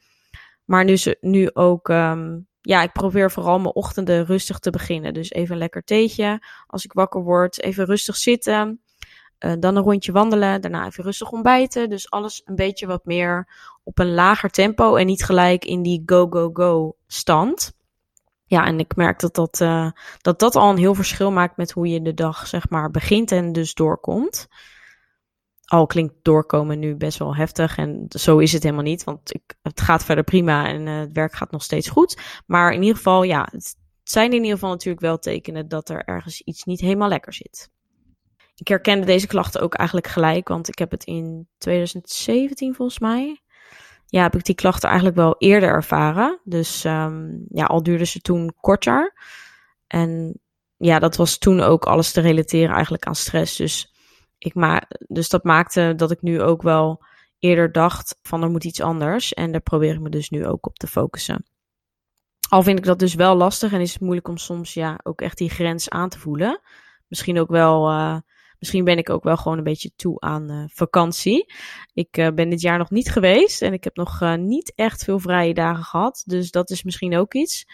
Maar 0.65 0.85
nu, 0.85 0.97
nu 1.19 1.49
ook, 1.53 1.87
um, 1.89 2.47
ja, 2.61 2.83
ik 2.83 2.91
probeer 2.91 3.31
vooral 3.31 3.59
mijn 3.59 3.75
ochtenden 3.75 4.25
rustig 4.25 4.59
te 4.59 4.69
beginnen. 4.69 5.13
Dus 5.13 5.31
even 5.31 5.53
een 5.53 5.59
lekker 5.59 5.83
theetje 5.83 6.41
als 6.67 6.85
ik 6.85 6.93
wakker 6.93 7.23
word. 7.23 7.61
Even 7.61 7.85
rustig 7.85 8.15
zitten. 8.15 8.81
Uh, 9.39 9.53
dan 9.59 9.75
een 9.75 9.83
rondje 9.83 10.11
wandelen. 10.11 10.61
Daarna 10.61 10.85
even 10.85 11.03
rustig 11.03 11.31
ontbijten. 11.31 11.89
Dus 11.89 12.09
alles 12.09 12.41
een 12.45 12.55
beetje 12.55 12.87
wat 12.87 13.05
meer 13.05 13.47
op 13.83 13.99
een 13.99 14.13
lager 14.13 14.49
tempo. 14.49 14.95
En 14.95 15.05
niet 15.05 15.23
gelijk 15.23 15.65
in 15.65 15.81
die 15.81 16.03
go, 16.05 16.27
go, 16.29 16.49
go 16.53 16.95
stand. 17.07 17.71
Ja, 18.51 18.65
en 18.65 18.79
ik 18.79 18.95
merk 18.95 19.19
dat 19.19 19.35
dat, 19.35 19.59
uh, 19.61 19.91
dat 20.21 20.39
dat 20.39 20.55
al 20.55 20.69
een 20.69 20.77
heel 20.77 20.95
verschil 20.95 21.31
maakt 21.31 21.57
met 21.57 21.71
hoe 21.71 21.87
je 21.87 22.01
de 22.01 22.13
dag, 22.13 22.47
zeg 22.47 22.69
maar, 22.69 22.91
begint 22.91 23.31
en 23.31 23.51
dus 23.51 23.73
doorkomt. 23.73 24.47
Al 25.65 25.85
klinkt 25.85 26.13
doorkomen 26.21 26.79
nu 26.79 26.95
best 26.95 27.19
wel 27.19 27.35
heftig 27.35 27.77
en 27.77 28.05
zo 28.09 28.37
is 28.37 28.51
het 28.51 28.63
helemaal 28.63 28.83
niet, 28.83 29.03
want 29.03 29.33
ik, 29.33 29.55
het 29.61 29.81
gaat 29.81 30.05
verder 30.05 30.23
prima 30.23 30.67
en 30.67 30.87
uh, 30.87 30.99
het 30.99 31.11
werk 31.11 31.33
gaat 31.33 31.51
nog 31.51 31.63
steeds 31.63 31.89
goed. 31.89 32.41
Maar 32.45 32.73
in 32.73 32.81
ieder 32.81 32.95
geval, 32.95 33.23
ja, 33.23 33.47
het 33.51 33.77
zijn 34.03 34.31
in 34.31 34.37
ieder 34.37 34.51
geval 34.51 34.69
natuurlijk 34.69 35.05
wel 35.05 35.19
tekenen 35.19 35.67
dat 35.67 35.89
er 35.89 36.03
ergens 36.05 36.41
iets 36.41 36.63
niet 36.63 36.81
helemaal 36.81 37.09
lekker 37.09 37.33
zit. 37.33 37.69
Ik 38.55 38.67
herkende 38.67 39.05
deze 39.05 39.27
klachten 39.27 39.61
ook 39.61 39.73
eigenlijk 39.73 40.07
gelijk, 40.07 40.47
want 40.47 40.67
ik 40.67 40.77
heb 40.79 40.91
het 40.91 41.03
in 41.03 41.47
2017 41.57 42.75
volgens 42.75 42.99
mij 42.99 43.41
ja, 44.11 44.21
heb 44.21 44.35
ik 44.35 44.45
die 44.45 44.55
klachten 44.55 44.87
eigenlijk 44.87 45.17
wel 45.17 45.35
eerder 45.37 45.69
ervaren. 45.69 46.39
Dus 46.43 46.83
um, 46.83 47.45
ja, 47.49 47.65
al 47.65 47.83
duurde 47.83 48.05
ze 48.05 48.19
toen 48.19 48.53
korter. 48.59 49.13
En 49.87 50.39
ja, 50.77 50.99
dat 50.99 51.15
was 51.15 51.37
toen 51.37 51.59
ook 51.61 51.85
alles 51.85 52.11
te 52.11 52.21
relateren 52.21 52.73
eigenlijk 52.75 53.05
aan 53.05 53.15
stress. 53.15 53.57
Dus, 53.57 53.93
ik 54.37 54.53
ma 54.53 54.81
dus 55.07 55.29
dat 55.29 55.43
maakte 55.43 55.93
dat 55.95 56.11
ik 56.11 56.21
nu 56.21 56.41
ook 56.41 56.61
wel 56.61 57.03
eerder 57.39 57.71
dacht 57.71 58.19
van 58.21 58.43
er 58.43 58.49
moet 58.49 58.63
iets 58.63 58.81
anders. 58.81 59.33
En 59.33 59.51
daar 59.51 59.61
probeer 59.61 59.93
ik 59.93 59.99
me 59.99 60.09
dus 60.09 60.29
nu 60.29 60.45
ook 60.45 60.65
op 60.65 60.77
te 60.77 60.87
focussen. 60.87 61.45
Al 62.49 62.63
vind 62.63 62.77
ik 62.77 62.85
dat 62.85 62.99
dus 62.99 63.13
wel 63.13 63.35
lastig 63.35 63.73
en 63.73 63.81
is 63.81 63.93
het 63.93 64.01
moeilijk 64.01 64.27
om 64.27 64.37
soms 64.37 64.73
ja 64.73 64.99
ook 65.03 65.21
echt 65.21 65.37
die 65.37 65.49
grens 65.49 65.89
aan 65.89 66.09
te 66.09 66.19
voelen. 66.19 66.59
Misschien 67.07 67.39
ook 67.39 67.49
wel 67.49 67.91
uh, 67.91 68.17
Misschien 68.61 68.83
ben 68.83 68.97
ik 68.97 69.09
ook 69.09 69.23
wel 69.23 69.37
gewoon 69.37 69.57
een 69.57 69.63
beetje 69.63 69.91
toe 69.95 70.19
aan 70.19 70.51
uh, 70.51 70.63
vakantie. 70.67 71.53
Ik 71.93 72.17
uh, 72.17 72.27
ben 72.29 72.49
dit 72.49 72.61
jaar 72.61 72.77
nog 72.77 72.89
niet 72.89 73.11
geweest 73.11 73.61
en 73.61 73.73
ik 73.73 73.83
heb 73.83 73.95
nog 73.95 74.21
uh, 74.21 74.35
niet 74.35 74.73
echt 74.75 75.03
veel 75.03 75.19
vrije 75.19 75.53
dagen 75.53 75.83
gehad. 75.83 76.23
Dus 76.25 76.51
dat 76.51 76.69
is 76.69 76.83
misschien 76.83 77.17
ook 77.17 77.33
iets. 77.33 77.65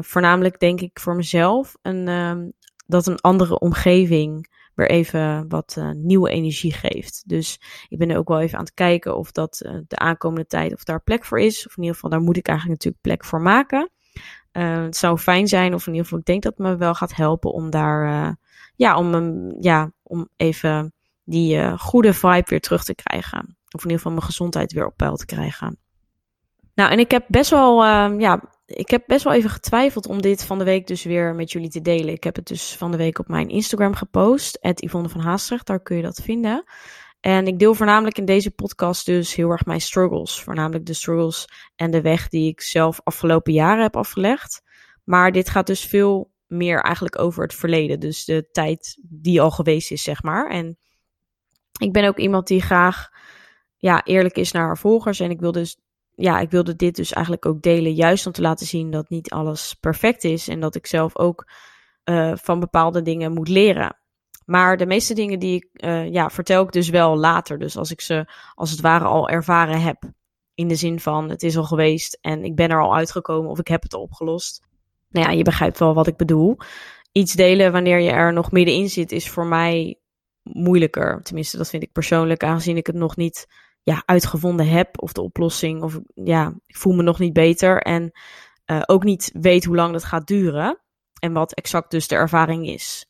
voornamelijk 0.00 0.58
denk 0.58 0.80
ik 0.80 1.00
voor 1.00 1.14
mezelf 1.16 1.76
een, 1.82 2.08
ehm, 2.08 2.48
dat 2.86 3.06
een 3.06 3.20
andere 3.20 3.58
omgeving 3.58 4.52
weer 4.74 4.90
even 4.90 5.48
wat 5.48 5.78
nieuwe 5.92 6.30
energie 6.30 6.72
geeft. 6.72 7.22
Dus 7.26 7.60
ik 7.88 7.98
ben 7.98 8.10
er 8.10 8.18
ook 8.18 8.28
wel 8.28 8.40
even 8.40 8.58
aan 8.58 8.64
het 8.64 8.74
kijken 8.74 9.16
of 9.16 9.32
dat 9.32 9.56
de 9.86 9.96
aankomende 9.96 10.46
tijd 10.46 10.74
of 10.74 10.84
daar 10.84 11.02
plek 11.02 11.24
voor 11.24 11.40
is. 11.40 11.66
Of 11.66 11.76
in 11.76 11.82
ieder 11.82 11.94
geval, 11.94 12.10
daar 12.10 12.20
moet 12.20 12.36
ik 12.36 12.48
eigenlijk 12.48 12.78
natuurlijk 12.78 13.02
plek 13.02 13.24
voor 13.24 13.40
maken. 13.40 13.90
het 14.52 14.96
zou 14.96 15.18
fijn 15.18 15.48
zijn, 15.48 15.74
of 15.74 15.86
in 15.86 15.92
ieder 15.92 16.04
geval, 16.04 16.18
ik 16.18 16.24
denk 16.24 16.42
dat 16.42 16.56
het 16.56 16.66
me 16.66 16.76
wel 16.76 16.94
gaat 16.94 17.14
helpen 17.14 17.52
om 17.52 17.70
daar 17.70 18.36
ja, 18.76 18.96
om, 18.96 19.14
um, 19.14 19.56
ja, 19.60 19.92
om 20.04 20.28
even 20.36 20.92
die 21.24 21.56
uh, 21.56 21.78
goede 21.78 22.14
vibe 22.14 22.44
weer 22.46 22.60
terug 22.60 22.84
te 22.84 22.94
krijgen. 22.94 23.56
Of 23.70 23.84
in 23.84 23.90
ieder 23.90 23.96
geval 23.96 24.12
mijn 24.12 24.24
gezondheid 24.24 24.72
weer 24.72 24.86
op 24.86 24.96
peil 24.96 25.16
te 25.16 25.26
krijgen. 25.26 25.78
Nou, 26.74 26.90
en 26.90 26.98
ik 26.98 27.10
heb 27.10 27.24
best 27.28 27.50
wel, 27.50 27.84
uh, 27.84 28.14
ja, 28.18 28.42
ik 28.66 28.90
heb 28.90 29.02
best 29.06 29.24
wel 29.24 29.32
even 29.32 29.50
getwijfeld 29.50 30.06
om 30.06 30.22
dit 30.22 30.44
van 30.44 30.58
de 30.58 30.64
week 30.64 30.86
dus 30.86 31.04
weer 31.04 31.34
met 31.34 31.52
jullie 31.52 31.70
te 31.70 31.80
delen. 31.80 32.14
Ik 32.14 32.24
heb 32.24 32.36
het 32.36 32.46
dus 32.46 32.76
van 32.76 32.90
de 32.90 32.96
week 32.96 33.18
op 33.18 33.28
mijn 33.28 33.48
Instagram 33.48 33.94
gepost, 33.94 34.58
Yvonne 34.60 35.08
van 35.08 35.20
Haastrecht, 35.20 35.66
daar 35.66 35.82
kun 35.82 35.96
je 35.96 36.02
dat 36.02 36.20
vinden. 36.22 36.64
En 37.20 37.46
ik 37.46 37.58
deel 37.58 37.74
voornamelijk 37.74 38.18
in 38.18 38.24
deze 38.24 38.50
podcast 38.50 39.06
dus 39.06 39.34
heel 39.34 39.50
erg 39.50 39.64
mijn 39.64 39.80
struggles. 39.80 40.42
Voornamelijk 40.42 40.86
de 40.86 40.94
struggles 40.94 41.48
en 41.76 41.90
de 41.90 42.00
weg 42.00 42.28
die 42.28 42.48
ik 42.48 42.60
zelf 42.60 43.00
afgelopen 43.04 43.52
jaren 43.52 43.82
heb 43.82 43.96
afgelegd. 43.96 44.62
Maar 45.04 45.32
dit 45.32 45.48
gaat 45.48 45.66
dus 45.66 45.84
veel 45.84 46.32
meer 46.46 46.80
eigenlijk 46.80 47.18
over 47.18 47.42
het 47.42 47.54
verleden. 47.54 48.00
Dus 48.00 48.24
de 48.24 48.48
tijd 48.52 48.98
die 49.02 49.40
al 49.40 49.50
geweest 49.50 49.90
is, 49.90 50.02
zeg 50.02 50.22
maar. 50.22 50.50
En 50.50 50.78
ik 51.80 51.92
ben 51.92 52.04
ook 52.04 52.18
iemand 52.18 52.46
die 52.46 52.62
graag 52.62 53.08
ja, 53.76 54.04
eerlijk 54.04 54.36
is 54.36 54.52
naar 54.52 54.66
haar 54.66 54.78
volgers. 54.78 55.20
En 55.20 55.30
ik 55.30 55.40
wilde, 55.40 55.58
dus, 55.58 55.78
ja, 56.14 56.40
ik 56.40 56.50
wilde 56.50 56.76
dit 56.76 56.96
dus 56.96 57.12
eigenlijk 57.12 57.46
ook 57.46 57.62
delen. 57.62 57.94
Juist 57.94 58.26
om 58.26 58.32
te 58.32 58.42
laten 58.42 58.66
zien 58.66 58.90
dat 58.90 59.08
niet 59.08 59.30
alles 59.30 59.74
perfect 59.74 60.24
is. 60.24 60.48
En 60.48 60.60
dat 60.60 60.74
ik 60.74 60.86
zelf 60.86 61.18
ook 61.18 61.50
uh, 62.04 62.32
van 62.36 62.60
bepaalde 62.60 63.02
dingen 63.02 63.32
moet 63.32 63.48
leren. 63.48 63.96
Maar 64.44 64.76
de 64.76 64.86
meeste 64.86 65.14
dingen 65.14 65.38
die 65.38 65.54
ik 65.54 65.84
uh, 65.84 66.12
ja, 66.12 66.30
vertel 66.30 66.62
ik 66.62 66.72
dus 66.72 66.88
wel 66.88 67.16
later. 67.16 67.58
Dus 67.58 67.76
als 67.76 67.90
ik 67.90 68.00
ze 68.00 68.32
als 68.54 68.70
het 68.70 68.80
ware 68.80 69.04
al 69.04 69.28
ervaren 69.28 69.80
heb. 69.80 70.02
In 70.54 70.68
de 70.68 70.76
zin 70.76 71.00
van 71.00 71.30
het 71.30 71.42
is 71.42 71.56
al 71.56 71.64
geweest 71.64 72.18
en 72.20 72.44
ik 72.44 72.54
ben 72.54 72.68
er 72.68 72.82
al 72.82 72.94
uitgekomen 72.94 73.50
of 73.50 73.58
ik 73.58 73.68
heb 73.68 73.82
het 73.82 73.94
al 73.94 74.02
opgelost 74.02 74.62
nou 75.14 75.26
ja, 75.26 75.32
je 75.32 75.42
begrijpt 75.42 75.78
wel 75.78 75.94
wat 75.94 76.06
ik 76.06 76.16
bedoel. 76.16 76.56
Iets 77.12 77.32
delen 77.32 77.72
wanneer 77.72 77.98
je 77.98 78.10
er 78.10 78.32
nog 78.32 78.52
middenin 78.52 78.88
zit, 78.88 79.12
is 79.12 79.30
voor 79.30 79.46
mij 79.46 79.98
moeilijker. 80.42 81.20
Tenminste, 81.22 81.56
dat 81.56 81.68
vind 81.70 81.82
ik 81.82 81.92
persoonlijk, 81.92 82.44
aangezien 82.44 82.76
ik 82.76 82.86
het 82.86 82.96
nog 82.96 83.16
niet 83.16 83.46
ja, 83.82 84.02
uitgevonden 84.06 84.68
heb. 84.68 85.02
Of 85.02 85.12
de 85.12 85.22
oplossing, 85.22 85.82
of 85.82 86.00
ja, 86.14 86.52
ik 86.66 86.76
voel 86.76 86.94
me 86.94 87.02
nog 87.02 87.18
niet 87.18 87.32
beter. 87.32 87.82
En 87.82 88.12
uh, 88.66 88.82
ook 88.86 89.04
niet 89.04 89.30
weet 89.40 89.64
hoe 89.64 89.76
lang 89.76 89.92
dat 89.92 90.04
gaat 90.04 90.26
duren. 90.26 90.78
En 91.20 91.32
wat 91.32 91.54
exact 91.54 91.90
dus 91.90 92.08
de 92.08 92.14
ervaring 92.14 92.68
is. 92.68 93.08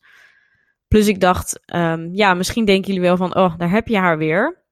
Plus 0.87 1.07
ik 1.07 1.19
dacht, 1.19 1.59
um, 1.75 2.13
ja, 2.13 2.33
misschien 2.33 2.65
denken 2.65 2.87
jullie 2.87 3.07
wel 3.07 3.17
van, 3.17 3.35
oh, 3.35 3.57
daar 3.57 3.69
heb 3.69 3.87
je 3.87 3.97
haar 3.97 4.17
weer. 4.17 4.63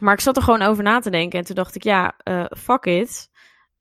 Maar 0.00 0.14
ik 0.14 0.20
zat 0.20 0.36
er 0.36 0.42
gewoon 0.42 0.62
over 0.62 0.82
na 0.82 0.98
te 0.98 1.10
denken. 1.10 1.38
En 1.38 1.44
toen 1.44 1.54
dacht 1.54 1.74
ik, 1.74 1.82
ja, 1.82 2.14
uh, 2.28 2.44
fuck 2.56 2.84
it. 2.84 3.30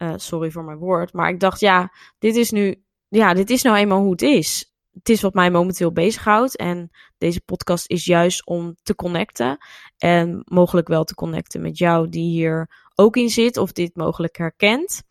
Uh, 0.03 0.13
sorry 0.15 0.51
voor 0.51 0.63
mijn 0.63 0.77
woord. 0.77 1.13
Maar 1.13 1.29
ik 1.29 1.39
dacht, 1.39 1.59
ja, 1.59 1.93
dit 2.19 2.35
is 2.35 2.51
nu, 2.51 2.83
ja, 3.07 3.33
dit 3.33 3.49
is 3.49 3.61
nou 3.61 3.77
eenmaal 3.77 4.01
hoe 4.01 4.11
het 4.11 4.21
is. 4.21 4.73
Het 4.93 5.09
is 5.09 5.21
wat 5.21 5.33
mij 5.33 5.51
momenteel 5.51 5.91
bezighoudt. 5.91 6.57
En 6.57 6.89
deze 7.17 7.41
podcast 7.41 7.89
is 7.89 8.05
juist 8.05 8.45
om 8.45 8.75
te 8.83 8.95
connecten. 8.95 9.57
En 9.97 10.41
mogelijk 10.45 10.87
wel 10.87 11.03
te 11.03 11.15
connecten 11.15 11.61
met 11.61 11.77
jou 11.77 12.09
die 12.09 12.29
hier 12.29 12.69
ook 12.95 13.15
in 13.15 13.29
zit. 13.29 13.57
Of 13.57 13.71
dit 13.71 13.95
mogelijk 13.95 14.37
herkent. 14.37 15.03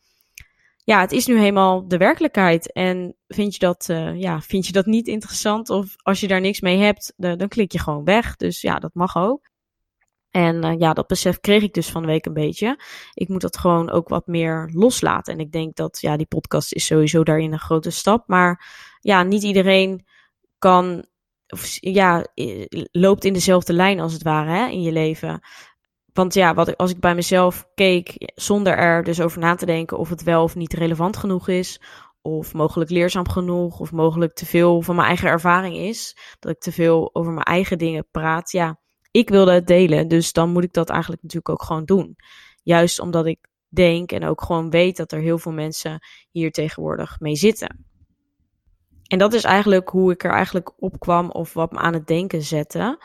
Ja, 0.85 1.01
het 1.01 1.13
is 1.13 1.27
nu 1.27 1.39
helemaal 1.39 1.89
de 1.89 1.97
werkelijkheid. 1.97 2.73
En 2.73 3.17
vind 3.29 3.53
je 3.53 3.59
dat, 3.59 3.89
uh, 3.91 4.21
ja, 4.21 4.41
vind 4.41 4.67
je 4.67 4.73
dat 4.73 4.87
niet 4.87 5.07
interessant? 5.07 5.71
Of 5.71 5.95
als 5.97 6.21
je 6.21 6.29
daar 6.29 6.41
niks 6.41 6.61
mee 6.61 6.79
hebt, 6.79 7.13
dan 7.17 7.49
klik 7.49 7.73
je 7.73 7.79
gewoon 7.79 8.05
weg. 8.05 8.37
Dus 8.37 8.61
ja, 8.61 8.79
dat 8.79 8.95
mag 8.95 9.17
ook. 9.17 9.51
En 10.33 10.65
uh, 10.65 10.79
ja, 10.79 10.93
dat 10.93 11.07
besef 11.07 11.41
kreeg 11.41 11.63
ik 11.63 11.75
dus 11.75 11.91
van 11.91 12.03
de 12.03 12.09
week 12.09 12.27
een 12.27 12.33
beetje. 12.33 12.81
Ik 13.15 13.29
moet 13.29 13.41
dat 13.41 13.57
gewoon 13.57 13.91
ook 13.91 14.09
wat 14.09 14.27
meer 14.27 14.71
loslaten. 14.75 15.33
En 15.33 15.41
ik 15.41 15.53
denk 15.53 15.77
dat, 15.77 16.01
ja, 16.01 16.17
die 16.17 16.27
podcast 16.27 16.73
is 16.73 16.87
sowieso 16.87 17.23
daarin 17.23 17.53
een 17.53 17.59
grote 17.59 17.91
stap. 17.91 18.29
Maar 18.29 18.65
ja, 19.01 19.23
niet 19.23 19.43
iedereen 19.43 20.07
kan, 20.59 21.05
of, 21.47 21.77
ja, 21.81 22.27
loopt 22.93 23.25
in 23.25 23.33
dezelfde 23.33 23.73
lijn 23.73 24.01
als 24.01 24.13
het 24.13 24.23
ware 24.23 24.51
hè, 24.51 24.67
in 24.67 24.83
je 24.83 24.93
leven. 24.93 25.41
Want 26.13 26.35
ja, 26.35 26.55
wat, 26.55 26.77
als 26.77 26.91
ik 26.91 27.01
bij 27.01 27.15
mezelf 27.15 27.69
keek, 27.75 28.33
zonder 28.35 28.77
er 28.77 29.05
dus 29.05 29.21
over 29.21 29.39
na 29.39 29.55
te 29.55 29.67
denken 29.67 29.99
of 29.99 30.09
het 30.09 30.23
wel 30.23 30.43
of 30.43 30.55
niet 30.55 30.73
relevant 30.73 31.17
genoeg 31.17 31.49
is, 31.49 31.81
of 32.23 32.55
mogelijk 32.55 32.91
leerzaam 32.91 33.29
genoeg, 33.29 33.81
of 33.81 33.93
mogelijk 33.93 34.35
te 34.35 34.47
veel 34.47 34.83
van 34.83 34.95
mijn 34.95 35.09
eigen 35.09 35.29
ervaring 35.29 35.77
is, 35.77 36.17
dat 36.41 36.53
ik 36.53 36.61
te 36.61 36.73
veel 36.73 37.15
over 37.15 37.33
mijn 37.33 37.47
eigen 37.47 37.79
dingen 37.79 38.07
praat, 38.11 38.51
ja, 38.51 38.81
ik 39.13 39.29
wilde 39.29 39.53
het 39.53 39.67
delen. 39.67 40.09
Dus 40.09 40.33
dan 40.33 40.51
moet 40.51 40.65
ik 40.65 40.73
dat 40.73 40.91
eigenlijk 40.91 41.23
natuurlijk 41.23 41.49
ook 41.49 41.63
gewoon 41.63 41.85
doen. 41.85 42.17
Juist 42.63 43.01
omdat 43.01 43.27
ik 43.27 43.39
denk 43.69 44.13
en 44.13 44.25
ook 44.25 44.43
gewoon 44.43 44.71
weet 44.71 44.97
dat 44.97 45.13
er 45.13 45.21
heel 45.21 45.39
veel 45.39 45.53
mensen 45.53 45.99
hier 46.31 46.51
tegenwoordig 46.51 47.21
mee 47.21 47.37
zitten. 47.37 47.87
En 49.07 49.19
dat 49.19 49.33
is 49.33 49.45
eigenlijk 49.45 49.89
hoe 49.89 50.13
ik 50.13 50.25
er 50.25 50.31
eigenlijk 50.31 50.73
op 50.77 50.99
kwam 51.01 51.31
of 51.31 51.53
wat 51.53 51.73
me 51.73 51.79
aan 51.79 51.93
het 51.93 52.07
denken 52.07 52.43
zette. 52.43 52.99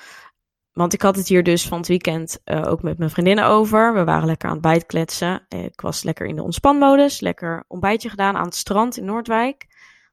Want 0.72 0.94
ik 0.94 1.02
had 1.02 1.16
het 1.16 1.28
hier 1.28 1.44
dus 1.44 1.68
van 1.68 1.78
het 1.78 1.88
weekend 1.88 2.40
uh, 2.46 2.68
ook 2.68 2.82
met 2.82 2.98
mijn 2.98 3.10
vriendinnen 3.10 3.46
over. 3.46 3.94
We 3.94 4.04
waren 4.04 4.28
lekker 4.28 4.48
aan 4.48 4.54
het 4.54 4.64
bijtkletsen. 4.64 5.46
Ik 5.50 5.82
was 5.82 6.04
lekker 6.04 6.26
in 6.26 6.36
de 6.36 6.44
ontspanmodus. 6.44 7.20
Lekker 7.20 7.64
ontbijtje 7.68 8.10
gedaan 8.10 8.36
aan 8.36 8.46
het 8.46 8.56
strand 8.56 8.98
in 8.98 9.06
Noordwijk. 9.06 9.66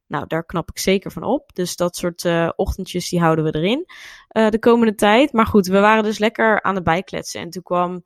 Nou, 0.07 0.27
daar 0.27 0.45
knap 0.45 0.71
ik 0.71 0.79
zeker 0.79 1.11
van 1.11 1.23
op. 1.23 1.51
Dus 1.55 1.77
dat 1.77 1.97
soort 1.97 2.25
uh, 2.25 2.51
ochtendjes, 2.57 3.09
die 3.09 3.21
houden 3.21 3.45
we 3.45 3.55
erin 3.55 3.85
uh, 4.33 4.49
de 4.49 4.59
komende 4.59 4.95
tijd. 4.95 5.33
Maar 5.33 5.47
goed, 5.47 5.67
we 5.67 5.81
waren 5.81 6.03
dus 6.03 6.19
lekker 6.19 6.63
aan 6.63 6.75
het 6.75 6.85
bijkletsen. 6.85 7.41
En 7.41 7.51
toen 7.51 7.63
kwam, 7.63 8.05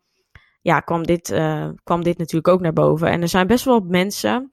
ja, 0.60 0.80
kwam, 0.80 1.02
dit, 1.02 1.30
uh, 1.30 1.68
kwam 1.84 2.02
dit 2.02 2.18
natuurlijk 2.18 2.48
ook 2.48 2.60
naar 2.60 2.72
boven. 2.72 3.08
En 3.10 3.22
er 3.22 3.28
zijn 3.28 3.46
best 3.46 3.64
wel 3.64 3.80
mensen, 3.80 4.52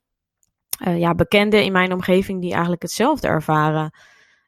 ja, 0.77 1.15
bekenden 1.15 1.63
in 1.63 1.71
mijn 1.71 1.93
omgeving, 1.93 2.41
die 2.41 2.51
eigenlijk 2.51 2.81
hetzelfde 2.81 3.27
ervaren. 3.27 3.91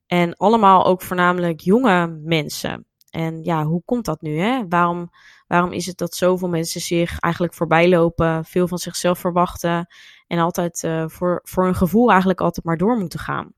En 0.07 0.35
allemaal 0.35 0.85
ook 0.85 1.01
voornamelijk 1.01 1.59
jonge 1.59 2.07
mensen. 2.23 2.86
En 3.17 3.43
ja, 3.43 3.65
hoe 3.65 3.81
komt 3.85 4.05
dat 4.05 4.21
nu? 4.21 4.39
Hè? 4.39 4.67
Waarom, 4.67 5.11
waarom 5.47 5.71
is 5.71 5.85
het 5.85 5.97
dat 5.97 6.15
zoveel 6.15 6.49
mensen 6.49 6.81
zich 6.81 7.19
eigenlijk 7.19 7.53
voorbij 7.53 7.89
lopen, 7.89 8.45
veel 8.45 8.67
van 8.67 8.77
zichzelf 8.77 9.19
verwachten 9.19 9.87
en 10.27 10.39
altijd 10.39 10.83
uh, 10.83 11.07
voor, 11.07 11.39
voor 11.43 11.63
hun 11.63 11.75
gevoel 11.75 12.09
eigenlijk 12.09 12.41
altijd 12.41 12.65
maar 12.65 12.77
door 12.77 12.97
moeten 12.97 13.19
gaan? 13.19 13.53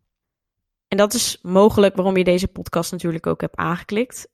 En 0.88 0.98
dat 0.98 1.14
is 1.14 1.40
mogelijk 1.42 1.96
waarom 1.96 2.18
je 2.18 2.24
deze 2.24 2.48
podcast 2.48 2.92
natuurlijk 2.92 3.28
ook 3.28 3.42
hebt 3.42 3.56
aangeklikt. 3.56 4.30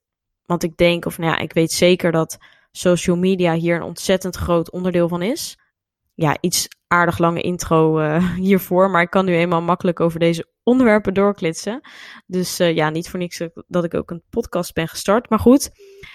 Want 0.45 0.63
ik 0.63 0.77
denk, 0.77 1.05
of 1.05 1.17
nou 1.17 1.31
ja, 1.31 1.37
ik 1.37 1.53
weet 1.53 1.71
zeker 1.71 2.11
dat 2.11 2.37
social 2.71 3.17
media 3.17 3.53
hier 3.53 3.75
een 3.75 3.83
ontzettend 3.83 4.35
groot 4.35 4.71
onderdeel 4.71 5.07
van 5.07 5.21
is. 5.21 5.57
Ja, 6.13 6.37
iets 6.41 6.67
aardig 6.87 7.17
lange 7.17 7.41
intro 7.41 7.99
uh, 7.99 8.35
hiervoor, 8.47 8.89
maar 8.89 9.01
ik 9.01 9.09
kan 9.09 9.25
nu 9.25 9.35
eenmaal 9.35 9.61
makkelijk 9.61 9.99
over 9.99 10.19
deze 10.19 10.47
onderwerpen 10.65 11.13
doorklitsen. 11.13 11.81
Dus 12.25 12.59
uh, 12.59 12.75
ja, 12.75 12.89
niet 12.89 13.09
voor 13.09 13.19
niks 13.19 13.41
dat 13.67 13.83
ik 13.83 13.93
ook 13.93 14.11
een 14.11 14.23
podcast 14.29 14.73
ben 14.73 14.87
gestart. 14.87 15.29
Maar 15.29 15.39
goed, 15.39 15.69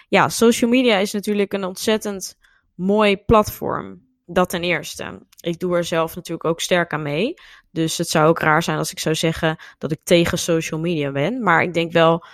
ja, 0.08 0.28
social 0.28 0.70
media 0.70 0.96
is 0.96 1.12
natuurlijk 1.12 1.52
een 1.52 1.64
ontzettend 1.64 2.38
mooi 2.74 3.16
platform. 3.16 4.08
Dat 4.26 4.48
ten 4.48 4.62
eerste. 4.62 5.26
ik 5.40 5.58
doe 5.58 5.76
er 5.76 5.84
zelf 5.84 6.14
natuurlijk 6.14 6.48
ook 6.48 6.60
sterk 6.60 6.92
aan 6.92 7.02
mee. 7.02 7.34
Dus 7.70 7.98
het 7.98 8.08
zou 8.08 8.28
ook 8.28 8.38
raar 8.38 8.62
zijn 8.62 8.78
als 8.78 8.90
ik 8.90 8.98
zou 8.98 9.14
zeggen 9.14 9.56
dat 9.78 9.92
ik 9.92 10.00
tegen 10.02 10.38
social 10.38 10.80
media 10.80 11.12
ben. 11.12 11.42
Maar 11.42 11.62
ik 11.62 11.74
denk 11.74 11.92
wel 11.92 12.24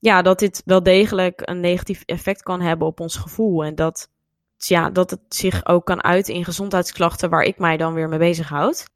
ja, 0.00 0.22
dat 0.22 0.38
dit 0.38 0.62
wel 0.64 0.82
degelijk 0.82 1.42
een 1.44 1.60
negatief 1.60 2.02
effect 2.04 2.42
kan 2.42 2.60
hebben 2.60 2.86
op 2.86 3.00
ons 3.00 3.16
gevoel. 3.16 3.64
En 3.64 3.74
dat, 3.74 4.08
ja, 4.56 4.90
dat 4.90 5.10
het 5.10 5.20
zich 5.28 5.66
ook 5.66 5.84
kan 5.84 6.02
uiten 6.02 6.34
in 6.34 6.44
gezondheidsklachten 6.44 7.30
waar 7.30 7.42
ik 7.42 7.58
mij 7.58 7.76
dan 7.76 7.94
weer 7.94 8.08
mee 8.08 8.18
bezighoud. 8.18 8.86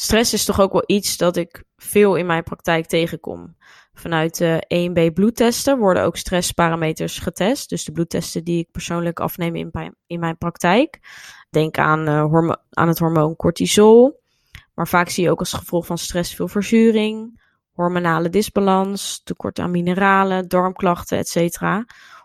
Stress 0.00 0.32
is 0.32 0.44
toch 0.44 0.60
ook 0.60 0.72
wel 0.72 0.82
iets 0.86 1.16
dat 1.16 1.36
ik 1.36 1.64
veel 1.76 2.16
in 2.16 2.26
mijn 2.26 2.42
praktijk 2.42 2.86
tegenkom. 2.86 3.56
Vanuit 3.92 4.36
de 4.36 4.88
1B 4.90 5.12
bloedtesten 5.12 5.78
worden 5.78 6.02
ook 6.02 6.16
stressparameters 6.16 7.18
getest. 7.18 7.68
Dus 7.68 7.84
de 7.84 7.92
bloedtesten 7.92 8.44
die 8.44 8.58
ik 8.58 8.70
persoonlijk 8.70 9.20
afneem 9.20 9.56
in 9.56 9.68
mijn, 9.72 9.96
in 10.06 10.20
mijn 10.20 10.38
praktijk. 10.38 10.98
Denk 11.50 11.78
aan, 11.78 12.08
uh, 12.08 12.52
aan 12.70 12.88
het 12.88 12.98
hormoon 12.98 13.36
cortisol. 13.36 14.20
Maar 14.74 14.88
vaak 14.88 15.08
zie 15.08 15.24
je 15.24 15.30
ook 15.30 15.38
als 15.38 15.52
gevolg 15.52 15.86
van 15.86 15.98
stress 15.98 16.34
veel 16.34 16.48
verzuring, 16.48 17.40
hormonale 17.72 18.28
disbalans, 18.28 19.22
tekort 19.24 19.58
aan 19.58 19.70
mineralen, 19.70 20.48
darmklachten, 20.48 21.18
etc. 21.18 21.60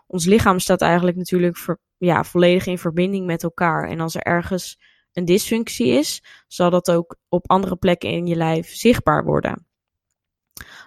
Ons 0.06 0.24
lichaam 0.24 0.58
staat 0.58 0.80
eigenlijk 0.80 1.16
natuurlijk 1.16 1.76
ja, 1.98 2.24
volledig 2.24 2.66
in 2.66 2.78
verbinding 2.78 3.26
met 3.26 3.42
elkaar. 3.42 3.88
En 3.88 4.00
als 4.00 4.14
er 4.14 4.22
ergens 4.22 4.78
een 5.14 5.24
dysfunctie 5.24 5.86
is, 5.86 6.22
zal 6.48 6.70
dat 6.70 6.90
ook 6.90 7.16
op 7.28 7.50
andere 7.50 7.76
plekken 7.76 8.10
in 8.10 8.26
je 8.26 8.36
lijf 8.36 8.74
zichtbaar 8.74 9.24
worden. 9.24 9.66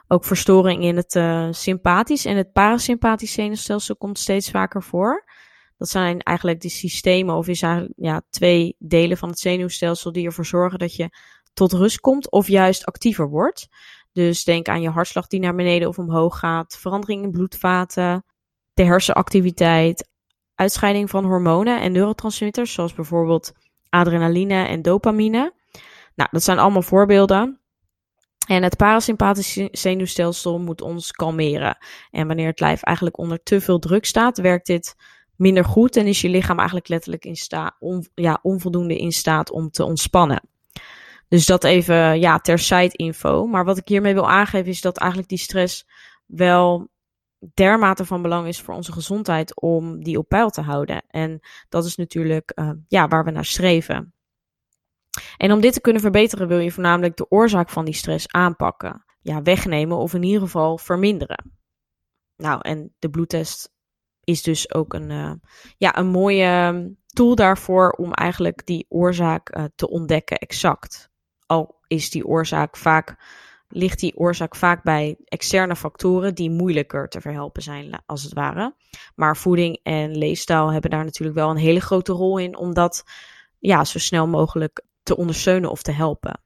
Ook 0.07 0.25
verstoring 0.25 0.83
in 0.83 0.95
het 0.95 1.15
uh, 1.15 1.47
sympathisch 1.51 2.25
en 2.25 2.37
het 2.37 2.51
parasympathisch 2.51 3.33
zenuwstelsel 3.33 3.95
komt 3.95 4.19
steeds 4.19 4.51
vaker 4.51 4.83
voor. 4.83 5.25
Dat 5.77 5.89
zijn 5.89 6.21
eigenlijk 6.21 6.61
de 6.61 6.69
systemen, 6.69 7.35
of 7.35 7.47
is 7.47 7.61
eigenlijk 7.61 7.93
ja, 7.97 8.21
twee 8.29 8.75
delen 8.79 9.17
van 9.17 9.29
het 9.29 9.39
zenuwstelsel 9.39 10.11
die 10.11 10.25
ervoor 10.25 10.45
zorgen 10.45 10.79
dat 10.79 10.95
je 10.95 11.09
tot 11.53 11.73
rust 11.73 11.99
komt 11.99 12.31
of 12.31 12.47
juist 12.47 12.85
actiever 12.85 13.29
wordt. 13.29 13.67
Dus 14.11 14.43
denk 14.43 14.67
aan 14.67 14.81
je 14.81 14.89
hartslag 14.89 15.27
die 15.27 15.39
naar 15.39 15.55
beneden 15.55 15.87
of 15.87 15.97
omhoog 15.97 16.39
gaat, 16.39 16.77
verandering 16.77 17.23
in 17.23 17.31
bloedvaten, 17.31 18.25
de 18.73 18.83
hersenactiviteit, 18.83 20.09
uitscheiding 20.55 21.09
van 21.09 21.25
hormonen 21.25 21.81
en 21.81 21.91
neurotransmitters, 21.91 22.73
zoals 22.73 22.93
bijvoorbeeld 22.93 23.51
adrenaline 23.89 24.65
en 24.65 24.81
dopamine. 24.81 25.53
Nou, 26.15 26.29
dat 26.31 26.43
zijn 26.43 26.59
allemaal 26.59 26.81
voorbeelden. 26.81 27.59
En 28.47 28.63
het 28.63 28.77
parasympathische 28.77 29.67
zenuwstelsel 29.71 30.59
moet 30.59 30.81
ons 30.81 31.11
kalmeren. 31.11 31.77
En 32.11 32.27
wanneer 32.27 32.47
het 32.47 32.59
lijf 32.59 32.83
eigenlijk 32.83 33.17
onder 33.17 33.43
te 33.43 33.61
veel 33.61 33.79
druk 33.79 34.05
staat, 34.05 34.37
werkt 34.37 34.65
dit 34.65 34.95
minder 35.35 35.65
goed 35.65 35.95
en 35.95 36.07
is 36.07 36.21
je 36.21 36.29
lichaam 36.29 36.57
eigenlijk 36.57 36.87
letterlijk 36.87 37.25
in 37.25 37.35
staat, 37.35 37.75
ja, 38.15 38.39
onvoldoende 38.41 38.97
in 38.97 39.11
staat 39.11 39.51
om 39.51 39.69
te 39.69 39.83
ontspannen. 39.83 40.41
Dus 41.27 41.45
dat 41.45 41.63
even 41.63 42.19
ja, 42.19 42.39
ter 42.39 42.59
side 42.59 42.91
info. 42.91 43.45
Maar 43.45 43.65
wat 43.65 43.77
ik 43.77 43.87
hiermee 43.87 44.13
wil 44.13 44.29
aangeven 44.29 44.67
is 44.67 44.81
dat 44.81 44.97
eigenlijk 44.97 45.29
die 45.29 45.39
stress 45.39 45.87
wel 46.25 46.89
dermate 47.53 48.05
van 48.05 48.21
belang 48.21 48.47
is 48.47 48.61
voor 48.61 48.73
onze 48.73 48.91
gezondheid 48.91 49.61
om 49.61 50.03
die 50.03 50.17
op 50.17 50.27
peil 50.27 50.49
te 50.49 50.61
houden. 50.61 51.03
En 51.07 51.39
dat 51.69 51.85
is 51.85 51.95
natuurlijk 51.95 52.51
uh, 52.55 52.71
ja, 52.87 53.07
waar 53.07 53.25
we 53.25 53.31
naar 53.31 53.45
streven. 53.45 54.13
En 55.37 55.51
om 55.51 55.61
dit 55.61 55.73
te 55.73 55.81
kunnen 55.81 56.01
verbeteren 56.01 56.47
wil 56.47 56.59
je 56.59 56.71
voornamelijk 56.71 57.15
de 57.15 57.29
oorzaak 57.31 57.69
van 57.69 57.85
die 57.85 57.93
stress 57.93 58.27
aanpakken. 58.27 59.05
Ja, 59.21 59.41
wegnemen 59.41 59.97
of 59.97 60.13
in 60.13 60.23
ieder 60.23 60.41
geval 60.41 60.77
verminderen. 60.77 61.51
Nou, 62.35 62.59
en 62.61 62.93
de 62.99 63.09
bloedtest 63.09 63.71
is 64.23 64.43
dus 64.43 64.73
ook 64.73 64.93
een, 64.93 65.09
uh, 65.09 65.31
ja, 65.77 65.97
een 65.97 66.07
mooie 66.07 66.95
tool 67.05 67.35
daarvoor 67.35 67.89
om 67.89 68.13
eigenlijk 68.13 68.65
die 68.65 68.85
oorzaak 68.89 69.57
uh, 69.57 69.63
te 69.75 69.89
ontdekken 69.89 70.37
exact. 70.37 71.09
Al 71.45 71.79
is 71.87 72.09
die 72.09 72.25
oorzaak 72.25 72.77
vaak, 72.77 73.15
ligt 73.69 73.99
die 73.99 74.17
oorzaak 74.17 74.55
vaak 74.55 74.83
bij 74.83 75.17
externe 75.25 75.75
factoren 75.75 76.35
die 76.35 76.49
moeilijker 76.49 77.07
te 77.09 77.21
verhelpen 77.21 77.61
zijn, 77.61 78.01
als 78.05 78.23
het 78.23 78.33
ware. 78.33 78.75
Maar 79.15 79.37
voeding 79.37 79.79
en 79.83 80.17
leefstijl 80.17 80.71
hebben 80.71 80.91
daar 80.91 81.03
natuurlijk 81.03 81.37
wel 81.37 81.49
een 81.49 81.57
hele 81.57 81.81
grote 81.81 82.13
rol 82.13 82.37
in 82.37 82.57
om 82.57 82.73
dat 82.73 83.03
ja, 83.59 83.85
zo 83.85 83.99
snel 83.99 84.27
mogelijk 84.27 84.83
te 85.03 85.17
ondersteunen 85.17 85.71
of 85.71 85.81
te 85.81 85.91
helpen. 85.91 86.41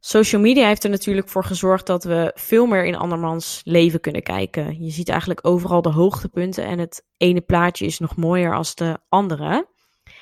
Social 0.00 0.40
media 0.40 0.66
heeft 0.66 0.84
er 0.84 0.90
natuurlijk 0.90 1.28
voor 1.28 1.44
gezorgd 1.44 1.86
dat 1.86 2.04
we 2.04 2.32
veel 2.34 2.66
meer 2.66 2.84
in 2.84 2.96
andermans 2.96 3.60
leven 3.64 4.00
kunnen 4.00 4.22
kijken. 4.22 4.84
Je 4.84 4.90
ziet 4.90 5.08
eigenlijk 5.08 5.46
overal 5.46 5.82
de 5.82 5.90
hoogtepunten 5.90 6.64
en 6.64 6.78
het 6.78 7.04
ene 7.16 7.40
plaatje 7.40 7.86
is 7.86 7.98
nog 7.98 8.16
mooier 8.16 8.54
als 8.54 8.74
de 8.74 8.98
andere. 9.08 9.68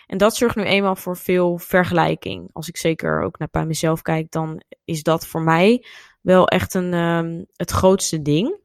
En 0.07 0.19
dat 0.19 0.37
zorgt 0.37 0.57
nu 0.57 0.63
eenmaal 0.63 0.97
voor 0.97 1.17
veel 1.17 1.59
vergelijking. 1.59 2.51
Als 2.53 2.69
ik 2.69 2.77
zeker 2.77 3.23
ook 3.23 3.39
naar 3.39 3.49
bij 3.51 3.67
mezelf 3.67 4.03
kijk, 4.03 4.31
dan 4.31 4.63
is 4.85 5.03
dat 5.03 5.27
voor 5.27 5.43
mij 5.43 5.85
wel 6.23 6.49
echt 6.49 6.75
een, 6.75 6.95
um, 6.95 7.47
het 7.57 7.71
grootste 7.71 8.23
ding. 8.23 8.61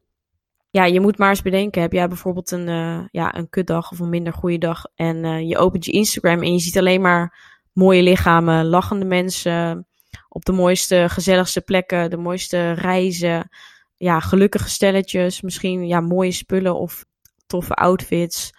Ja, 0.70 0.84
je 0.84 1.00
moet 1.00 1.18
maar 1.18 1.28
eens 1.28 1.42
bedenken. 1.42 1.82
Heb 1.82 1.92
jij 1.92 2.08
bijvoorbeeld 2.08 2.50
een, 2.50 2.68
uh, 2.68 3.00
ja, 3.10 3.36
een 3.36 3.48
kutdag 3.48 3.90
of 3.90 3.98
een 3.98 4.08
minder 4.08 4.32
goede 4.32 4.58
dag 4.58 4.84
en 4.94 5.24
uh, 5.24 5.48
je 5.48 5.58
opent 5.58 5.84
je 5.84 5.92
Instagram 5.92 6.42
en 6.42 6.52
je 6.52 6.58
ziet 6.58 6.78
alleen 6.78 7.00
maar 7.00 7.38
mooie 7.72 8.02
lichamen, 8.02 8.66
lachende 8.66 9.04
mensen, 9.04 9.86
op 10.28 10.44
de 10.44 10.52
mooiste, 10.52 11.06
gezelligste 11.08 11.60
plekken, 11.60 12.10
de 12.10 12.16
mooiste 12.16 12.72
reizen, 12.72 13.48
ja, 13.96 14.20
gelukkige 14.20 14.68
stelletjes, 14.68 15.40
misschien 15.40 15.86
ja, 15.86 16.00
mooie 16.00 16.32
spullen 16.32 16.78
of 16.78 17.04
toffe 17.46 17.74
outfits 17.74 18.52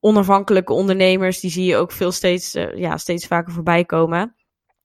onafhankelijke 0.00 0.72
ondernemers, 0.72 1.40
die 1.40 1.50
zie 1.50 1.64
je 1.64 1.76
ook 1.76 1.92
veel 1.92 2.12
steeds, 2.12 2.54
uh, 2.54 2.76
ja, 2.76 2.96
steeds 2.96 3.26
vaker 3.26 3.52
voorbij 3.52 3.84
komen. 3.84 4.34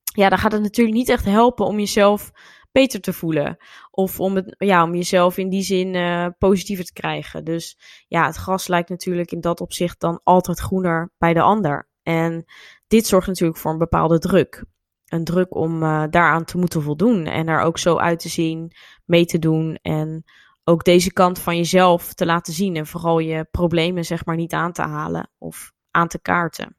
Ja, 0.04 0.30
dan 0.30 0.38
gaat 0.38 0.52
het 0.52 0.62
natuurlijk 0.62 0.98
niet 0.98 1.10
echt 1.10 1.26
helpen 1.26 1.66
om 1.66 1.80
jezelf 1.80 2.32
beter 2.76 3.02
te 3.02 3.14
voelen. 3.14 3.58
Of 3.92 4.20
om, 4.20 4.36
het, 4.36 4.56
ja, 4.58 4.84
om 4.84 4.96
jezelf 4.96 5.38
in 5.38 5.50
die 5.50 5.62
zin 5.62 5.94
uh, 5.94 6.28
positiever 6.38 6.86
te 6.86 6.94
krijgen. 6.94 7.44
Dus 7.44 7.78
ja, 8.08 8.26
het 8.26 8.36
gras 8.36 8.68
lijkt 8.68 8.90
natuurlijk 8.90 9.32
in 9.32 9.42
dat 9.42 9.62
opzicht 9.62 10.00
dan 10.00 10.20
altijd 10.24 10.60
groener 10.60 11.12
bij 11.18 11.34
de 11.34 11.42
ander. 11.42 11.90
En 12.04 12.46
dit 12.88 13.08
zorgt 13.08 13.28
natuurlijk 13.28 13.60
voor 13.60 13.72
een 13.72 13.78
bepaalde 13.78 14.20
druk. 14.20 14.66
Een 15.06 15.24
druk 15.24 15.56
om 15.56 15.84
uh, 15.84 16.04
daaraan 16.10 16.46
te 16.46 16.58
moeten 16.58 16.82
voldoen 16.82 17.26
en 17.26 17.48
er 17.48 17.62
ook 17.62 17.78
zo 17.78 17.98
uit 17.98 18.20
te 18.20 18.30
zien, 18.30 18.72
mee 19.06 19.26
te 19.26 19.40
doen 19.40 19.76
en 19.82 20.24
ook 20.64 20.84
deze 20.84 21.14
kant 21.14 21.40
van 21.40 21.58
jezelf 21.58 22.14
te 22.14 22.26
laten 22.26 22.54
zien 22.54 22.76
en 22.76 22.88
vooral 22.88 23.20
je 23.20 23.48
problemen 23.52 24.06
zeg 24.06 24.26
maar 24.26 24.36
niet 24.36 24.54
aan 24.54 24.72
te 24.72 24.82
halen 24.82 25.32
of 25.38 25.72
aan 25.92 26.08
te 26.08 26.22
kaarten. 26.22 26.78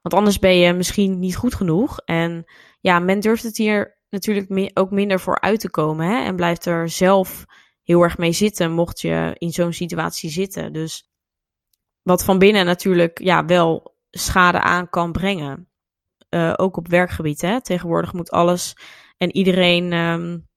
Want 0.00 0.14
anders 0.14 0.38
ben 0.38 0.56
je 0.56 0.72
misschien 0.72 1.18
niet 1.18 1.36
goed 1.36 1.54
genoeg 1.54 1.98
en 1.98 2.44
ja, 2.80 2.98
men 2.98 3.20
durft 3.20 3.42
het 3.42 3.56
hier 3.56 4.02
natuurlijk 4.14 4.70
ook 4.74 4.90
minder 4.90 5.20
voor 5.20 5.40
uit 5.40 5.60
te 5.60 5.70
komen 5.70 6.06
hè? 6.06 6.24
en 6.24 6.36
blijft 6.36 6.66
er 6.66 6.88
zelf 6.88 7.44
heel 7.82 8.02
erg 8.02 8.18
mee 8.18 8.32
zitten 8.32 8.72
mocht 8.72 9.00
je 9.00 9.34
in 9.38 9.50
zo'n 9.50 9.72
situatie 9.72 10.30
zitten. 10.30 10.72
Dus 10.72 11.10
wat 12.02 12.24
van 12.24 12.38
binnen 12.38 12.64
natuurlijk 12.64 13.18
ja, 13.18 13.44
wel 13.44 13.96
schade 14.10 14.60
aan 14.60 14.88
kan 14.90 15.12
brengen. 15.12 15.68
Uh, 16.30 16.52
ook 16.56 16.76
op 16.76 16.88
werkgebied. 16.88 17.40
Hè? 17.40 17.62
Tegenwoordig 17.62 18.12
moet 18.12 18.30
alles 18.30 18.76
en 19.16 19.36
iedereen 19.36 19.92
um, 19.92 20.48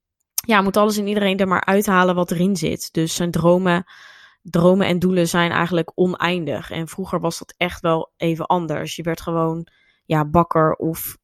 ja, 0.46 0.62
moet 0.62 0.78
alles 0.78 0.98
en 0.98 1.08
iedereen 1.08 1.38
er 1.38 1.48
maar 1.48 1.65
uithalen 1.65 2.15
wat 2.15 2.32
erin 2.32 2.56
zit. 2.56 2.93
Dus 2.93 3.15
zijn 3.15 3.32
dromen, 3.32 3.86
dromen 4.41 4.88
en 4.88 5.00
doelen 5.00 5.28
zijn 5.28 5.52
eigenlijk 5.52 5.91
oneindig. 5.96 6.72
En 6.72 6.88
vroeger 6.88 7.20
was 7.20 7.39
dat 7.39 7.54
echt 7.58 7.82
wel 7.82 8.13
even 8.17 8.46
anders. 8.46 8.96
Je 8.96 9.04
werd 9.04 9.22
gewoon 9.22 9.67
ja, 10.06 10.26
bakker 10.26 10.74
of 10.74 11.17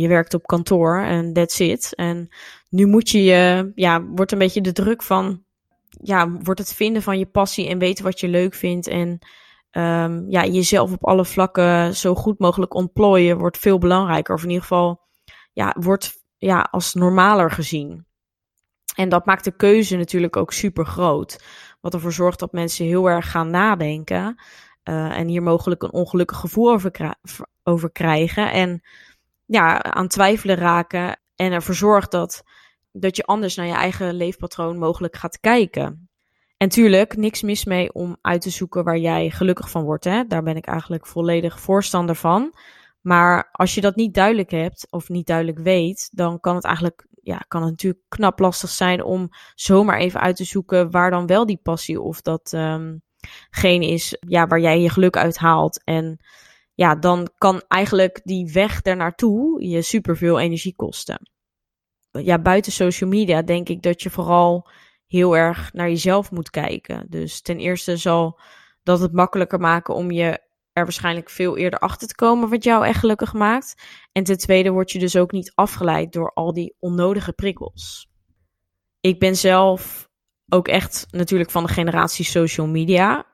je 0.00 0.08
werkt 0.08 0.34
op 0.34 0.46
kantoor 0.46 0.98
en 0.98 1.32
that's 1.32 1.58
it. 1.58 1.94
En 1.94 2.28
nu 2.68 2.86
moet 2.86 3.10
je 3.10 3.22
je, 3.22 3.72
ja, 3.74 4.04
wordt 4.04 4.32
een 4.32 4.38
beetje 4.38 4.60
de 4.60 4.72
druk 4.72 5.02
van, 5.02 5.44
ja, 5.88 6.30
wordt 6.30 6.60
het 6.60 6.74
vinden 6.74 7.02
van 7.02 7.18
je 7.18 7.26
passie 7.26 7.68
en 7.68 7.78
weten 7.78 8.04
wat 8.04 8.20
je 8.20 8.28
leuk 8.28 8.54
vindt 8.54 8.86
en 8.86 9.18
um, 9.70 10.30
ja, 10.30 10.44
jezelf 10.44 10.92
op 10.92 11.04
alle 11.04 11.24
vlakken 11.24 11.96
zo 11.96 12.14
goed 12.14 12.38
mogelijk 12.38 12.74
ontplooien 12.74 13.38
wordt 13.38 13.58
veel 13.58 13.78
belangrijker. 13.78 14.34
Of 14.34 14.42
in 14.42 14.48
ieder 14.48 14.62
geval, 14.62 15.00
ja, 15.52 15.76
wordt 15.78 16.22
ja, 16.38 16.68
als 16.70 16.94
normaler 16.94 17.50
gezien. 17.50 18.06
En 18.96 19.08
dat 19.08 19.26
maakt 19.26 19.44
de 19.44 19.56
keuze 19.56 19.96
natuurlijk 19.96 20.36
ook 20.36 20.52
super 20.52 20.86
groot. 20.86 21.44
Wat 21.80 21.94
ervoor 21.94 22.12
zorgt 22.12 22.38
dat 22.38 22.52
mensen 22.52 22.86
heel 22.86 23.08
erg 23.08 23.30
gaan 23.30 23.50
nadenken. 23.50 24.42
Uh, 24.84 25.18
en 25.18 25.28
hier 25.28 25.42
mogelijk 25.42 25.82
een 25.82 25.92
ongelukkig 25.92 26.38
gevoel 26.38 26.72
over, 26.72 27.16
over 27.62 27.90
krijgen. 27.90 28.52
En 28.52 28.82
ja, 29.46 29.82
aan 29.82 30.08
twijfelen 30.08 30.56
raken. 30.56 31.20
En 31.36 31.52
ervoor 31.52 31.74
zorgt 31.74 32.10
dat, 32.10 32.42
dat 32.92 33.16
je 33.16 33.24
anders 33.24 33.54
naar 33.54 33.66
je 33.66 33.72
eigen 33.72 34.14
leefpatroon 34.14 34.78
mogelijk 34.78 35.16
gaat 35.16 35.40
kijken. 35.40 36.08
En 36.56 36.68
tuurlijk, 36.68 37.16
niks 37.16 37.42
mis 37.42 37.64
mee 37.64 37.92
om 37.92 38.16
uit 38.20 38.40
te 38.40 38.50
zoeken 38.50 38.84
waar 38.84 38.98
jij 38.98 39.30
gelukkig 39.30 39.70
van 39.70 39.84
wordt. 39.84 40.04
Hè? 40.04 40.24
Daar 40.26 40.42
ben 40.42 40.56
ik 40.56 40.66
eigenlijk 40.66 41.06
volledig 41.06 41.60
voorstander 41.60 42.14
van. 42.14 42.54
Maar 43.00 43.48
als 43.52 43.74
je 43.74 43.80
dat 43.80 43.96
niet 43.96 44.14
duidelijk 44.14 44.50
hebt 44.50 44.86
of 44.90 45.08
niet 45.08 45.26
duidelijk 45.26 45.58
weet, 45.58 46.08
dan 46.12 46.40
kan 46.40 46.54
het 46.54 46.64
eigenlijk 46.64 47.06
ja, 47.24 47.38
kan 47.48 47.60
het 47.60 47.70
natuurlijk 47.70 48.02
knap 48.08 48.38
lastig 48.38 48.70
zijn 48.70 49.04
om 49.04 49.28
zomaar 49.54 49.98
even 49.98 50.20
uit 50.20 50.36
te 50.36 50.44
zoeken 50.44 50.90
waar 50.90 51.10
dan 51.10 51.26
wel 51.26 51.46
die 51.46 51.60
passie 51.62 52.00
of 52.00 52.20
dat 52.20 52.52
um, 52.54 53.02
geen 53.50 53.82
is 53.82 54.16
ja, 54.20 54.46
waar 54.46 54.60
jij 54.60 54.80
je 54.80 54.90
geluk 54.90 55.16
uit 55.16 55.36
haalt. 55.36 55.84
En 55.84 56.18
ja, 56.74 56.94
dan 56.94 57.30
kan 57.38 57.62
eigenlijk 57.68 58.20
die 58.24 58.52
weg 58.52 58.82
ernaartoe 58.82 59.68
je 59.68 59.82
superveel 59.82 60.40
energie 60.40 60.74
kosten. 60.76 61.30
Ja, 62.10 62.38
buiten 62.38 62.72
social 62.72 63.10
media 63.10 63.42
denk 63.42 63.68
ik 63.68 63.82
dat 63.82 64.02
je 64.02 64.10
vooral 64.10 64.68
heel 65.06 65.36
erg 65.36 65.72
naar 65.72 65.88
jezelf 65.88 66.30
moet 66.30 66.50
kijken. 66.50 67.06
Dus 67.08 67.40
ten 67.40 67.58
eerste 67.58 67.96
zal 67.96 68.40
dat 68.82 69.00
het 69.00 69.12
makkelijker 69.12 69.60
maken 69.60 69.94
om 69.94 70.10
je 70.10 70.38
er 70.72 70.82
waarschijnlijk 70.82 71.30
veel 71.30 71.56
eerder 71.56 71.78
achter 71.78 72.08
te 72.08 72.14
komen 72.14 72.48
wat 72.48 72.64
jou 72.64 72.86
echt 72.86 72.98
gelukkig 72.98 73.32
maakt. 73.32 73.82
En 74.12 74.24
ten 74.24 74.38
tweede 74.38 74.70
word 74.70 74.90
je 74.90 74.98
dus 74.98 75.16
ook 75.16 75.32
niet 75.32 75.52
afgeleid 75.54 76.12
door 76.12 76.32
al 76.32 76.52
die 76.52 76.76
onnodige 76.78 77.32
prikkels. 77.32 78.10
Ik 79.00 79.18
ben 79.18 79.36
zelf 79.36 80.08
ook 80.48 80.68
echt 80.68 81.06
natuurlijk 81.10 81.50
van 81.50 81.64
de 81.64 81.72
generatie 81.72 82.24
social 82.24 82.66
media. 82.66 83.26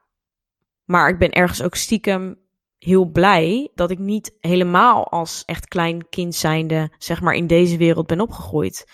Maar 0.84 1.08
ik 1.08 1.18
ben 1.18 1.30
ergens 1.30 1.62
ook 1.62 1.74
stiekem 1.74 2.39
heel 2.80 3.04
blij 3.04 3.70
dat 3.74 3.90
ik 3.90 3.98
niet 3.98 4.36
helemaal 4.40 5.08
als 5.10 5.42
echt 5.46 5.68
klein 5.68 6.08
kind 6.08 6.34
zijnde, 6.34 6.90
zeg 6.98 7.20
maar, 7.20 7.34
in 7.34 7.46
deze 7.46 7.76
wereld 7.76 8.06
ben 8.06 8.20
opgegroeid. 8.20 8.90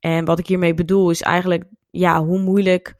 En 0.00 0.24
wat 0.24 0.38
ik 0.38 0.46
hiermee 0.46 0.74
bedoel 0.74 1.10
is 1.10 1.22
eigenlijk, 1.22 1.64
ja, 1.90 2.24
hoe 2.24 2.38
moeilijk 2.38 2.94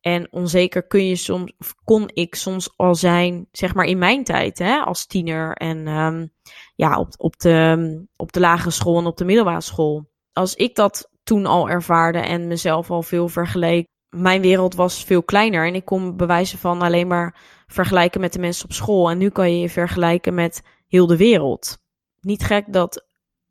en 0.00 0.32
onzeker 0.32 0.86
kun 0.86 1.06
je 1.06 1.16
soms, 1.16 1.52
kon 1.84 2.10
ik 2.12 2.34
soms 2.34 2.72
al 2.76 2.94
zijn, 2.94 3.48
zeg 3.52 3.74
maar 3.74 3.84
in 3.84 3.98
mijn 3.98 4.24
tijd, 4.24 4.58
hè, 4.58 4.78
als 4.78 5.06
tiener 5.06 5.52
en 5.52 5.86
um, 5.88 6.32
ja, 6.74 6.98
op, 6.98 7.14
op, 7.16 7.38
de, 7.38 8.06
op 8.16 8.32
de 8.32 8.40
lagere 8.40 8.70
school 8.70 8.98
en 8.98 9.06
op 9.06 9.16
de 9.16 9.24
middelbare 9.24 9.60
school. 9.60 10.08
Als 10.32 10.54
ik 10.54 10.74
dat 10.74 11.10
toen 11.22 11.46
al 11.46 11.68
ervaarde 11.68 12.18
en 12.18 12.46
mezelf 12.46 12.90
al 12.90 13.02
veel 13.02 13.28
vergeleek, 13.28 13.86
mijn 14.08 14.40
wereld 14.40 14.74
was 14.74 15.04
veel 15.04 15.22
kleiner 15.22 15.66
en 15.66 15.74
ik 15.74 15.84
kon 15.84 16.16
bewijzen 16.16 16.58
van 16.58 16.82
alleen 16.82 17.06
maar 17.06 17.36
vergelijken 17.66 18.20
met 18.20 18.32
de 18.32 18.38
mensen 18.38 18.64
op 18.64 18.72
school. 18.72 19.10
En 19.10 19.18
nu 19.18 19.28
kan 19.28 19.52
je 19.52 19.60
je 19.60 19.70
vergelijken 19.70 20.34
met 20.34 20.62
heel 20.88 21.06
de 21.06 21.16
wereld. 21.16 21.78
Niet 22.20 22.42
gek 22.42 22.72
dat 22.72 23.06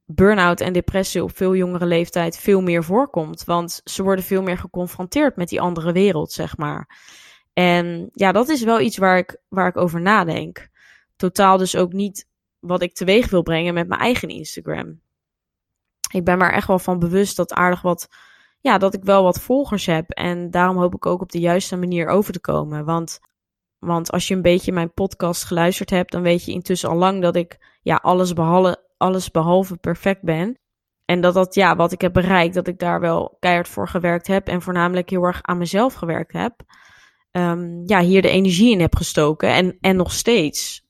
burn-out 0.06 0.62
en 0.62 0.73
depressie 0.73 1.23
op 1.23 1.36
veel 1.36 1.56
jongere 1.56 1.86
leeftijd 1.86 2.38
veel 2.38 2.62
meer 2.62 2.84
voorkomt. 2.84 3.43
Want 3.43 3.82
ze 3.84 4.04
worden 4.04 4.25
veel 4.25 4.41
meer 4.41 4.58
geconfronteerd 4.58 5.36
met 5.36 5.49
die 5.49 5.62
andere 5.62 5.91
wereld, 5.91 6.32
zeg 6.32 6.58
maar. 6.58 6.89
En 7.54 8.10
ja, 8.13 8.32
dat 8.32 8.49
is 8.49 8.63
wel 8.63 8.80
iets 8.80 8.97
waar 8.97 9.17
ik, 9.17 9.38
waar 9.47 9.67
ik 9.67 9.78
over 9.78 10.01
nadenk. 10.01 10.69
Totaal 11.15 11.58
dus 11.58 11.75
ook 11.75 11.93
niet 11.93 12.28
wat 12.60 12.82
ik 12.82 12.93
teweeg 12.93 13.30
wil 13.30 13.41
brengen 13.41 13.73
met 13.73 13.88
mijn 13.88 14.01
eigen 14.01 14.30
Instagram. 14.30 14.99
Ik 16.12 16.23
ben 16.23 16.38
maar 16.38 16.54
echt 16.54 16.67
wel 16.67 16.80
van 16.80 16.99
bewust 16.99 17.36
dat 17.36 17.54
aardig 17.54 17.82
wat, 17.82 18.08
ja, 18.60 18.78
dat 18.78 18.93
ik 18.93 19.04
wel 19.04 19.23
wat 19.23 19.41
volgers 19.41 19.86
heb. 19.86 20.10
En 20.10 20.51
daarom 20.51 20.78
hoop 20.78 20.95
ik 20.95 21.06
ook 21.06 21.21
op 21.21 21.32
de 21.32 21.39
juiste 21.39 21.75
manier 21.75 22.08
over 22.08 22.34
te 22.34 22.39
komen. 22.39 22.86
Want, 22.86 23.19
want 23.86 24.12
als 24.12 24.28
je 24.28 24.36
een 24.36 24.41
beetje 24.41 24.71
mijn 24.71 24.93
podcast 24.93 25.43
geluisterd 25.43 25.89
hebt, 25.89 26.12
dan 26.12 26.21
weet 26.21 26.45
je 26.45 26.52
intussen 26.52 26.89
al 26.89 26.95
lang 26.95 27.21
dat 27.21 27.36
ik 27.36 27.78
ja, 27.82 27.95
alles 27.95 28.34
behalve, 28.34 28.84
alles 28.98 29.32
behalve 29.32 29.78
perfect 29.78 30.21
ben. 30.21 30.60
En 31.06 31.21
dat 31.21 31.34
dat, 31.34 31.56
ja, 31.56 31.76
wat 31.76 31.91
ik 31.91 32.02
heb 32.02 32.13
bereikt, 32.13 32.54
dat 32.54 32.67
ik 32.67 32.80
daar 32.80 33.00
wel 33.00 33.38
keihard 33.39 33.67
voor 33.67 33.88
gewerkt 33.88 34.28
heb. 34.28 34.48
En 34.48 34.62
voornamelijk 34.62 35.10
heel 35.10 35.24
erg 35.24 35.39
aan 35.41 35.58
mezelf 35.58 35.93
gewerkt 35.93 36.34
heb. 36.34 36.54
Um, 37.32 37.84
ja, 37.86 38.02
hier 38.02 38.21
de 38.21 38.30
energie 38.30 38.71
in 38.71 38.80
heb 38.80 38.95
gestoken. 38.95 39.50
En, 39.50 39.78
en 39.82 39.95
nog 39.95 40.12
steeds. 40.12 40.86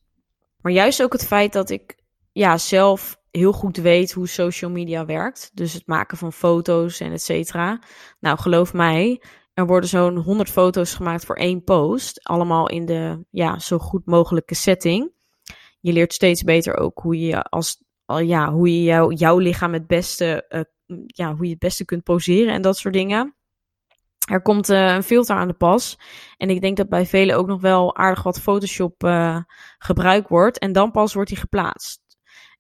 Maar 0.62 0.72
juist 0.72 1.04
ook 1.04 1.14
het 1.14 1.28
feit 1.28 1.54
dat 1.54 1.70
ik 1.70 1.96
ja, 2.32 2.58
zelf 2.58 3.20
heel 3.32 3.52
goed 3.52 3.78
weet 3.78 4.12
hoe 4.12 4.28
social 4.28 4.72
media 4.72 5.06
werkt. 5.06 5.52
Dus 5.54 5.74
het 5.74 5.88
maken 5.88 6.18
van 6.18 6.34
foto's 6.34 7.00
en 7.00 7.12
et 7.12 7.22
cetera. 7.22 7.80
Nou, 8.20 8.38
geloof 8.38 8.74
mij, 8.74 9.22
er 9.56 9.68
worden 9.68 9.90
zo'n 9.90 10.18
100 10.18 10.50
foto's 10.50 10.94
gemaakt 10.94 11.26
voor 11.26 11.36
één 11.36 11.64
post. 11.64 12.24
Allemaal 12.24 12.70
in 12.70 12.86
de 12.86 13.26
ja, 13.30 13.60
zo 13.60 13.78
goed 13.78 14.06
mogelijke 14.06 14.56
setting 14.56 15.14
je 15.86 15.94
leert 15.94 16.14
steeds 16.14 16.44
beter 16.44 16.78
ook 16.78 17.00
hoe 17.00 17.20
je 17.20 17.44
als 17.44 17.84
ja, 18.06 18.52
hoe 18.52 18.76
je 18.76 18.84
jou, 18.84 19.14
jouw 19.14 19.38
lichaam 19.38 19.74
het 19.74 19.88
beste, 19.88 20.46
uh, 20.50 20.98
ja, 21.06 21.36
hoe 21.36 21.46
je 21.46 21.52
het 21.52 21.60
beste 21.60 21.86
kunt 21.86 22.04
poseren 22.04 22.54
en 22.54 22.62
dat 22.62 22.78
soort 22.78 22.94
dingen. 22.94 23.36
Er 24.30 24.42
komt 24.42 24.70
uh, 24.70 24.94
een 24.94 25.04
filter 25.04 25.36
aan 25.36 25.48
de 25.48 25.54
pas. 25.54 26.00
En 26.38 26.50
ik 26.50 26.62
denk 26.62 26.78
dat 26.78 26.90
bij 26.90 27.06
velen 27.06 27.38
ook 27.38 27.48
nog 27.48 27.62
wel 27.62 27.96
aardig 27.96 28.24
wat 28.24 28.42
Photoshop 28.42 29.04
uh, 29.04 29.40
gebruikt 29.78 30.30
wordt. 30.30 30.60
En 30.60 30.72
dan 30.72 30.92
pas 30.92 31.14
wordt 31.14 31.30
hij 31.30 31.40
geplaatst. 31.40 32.02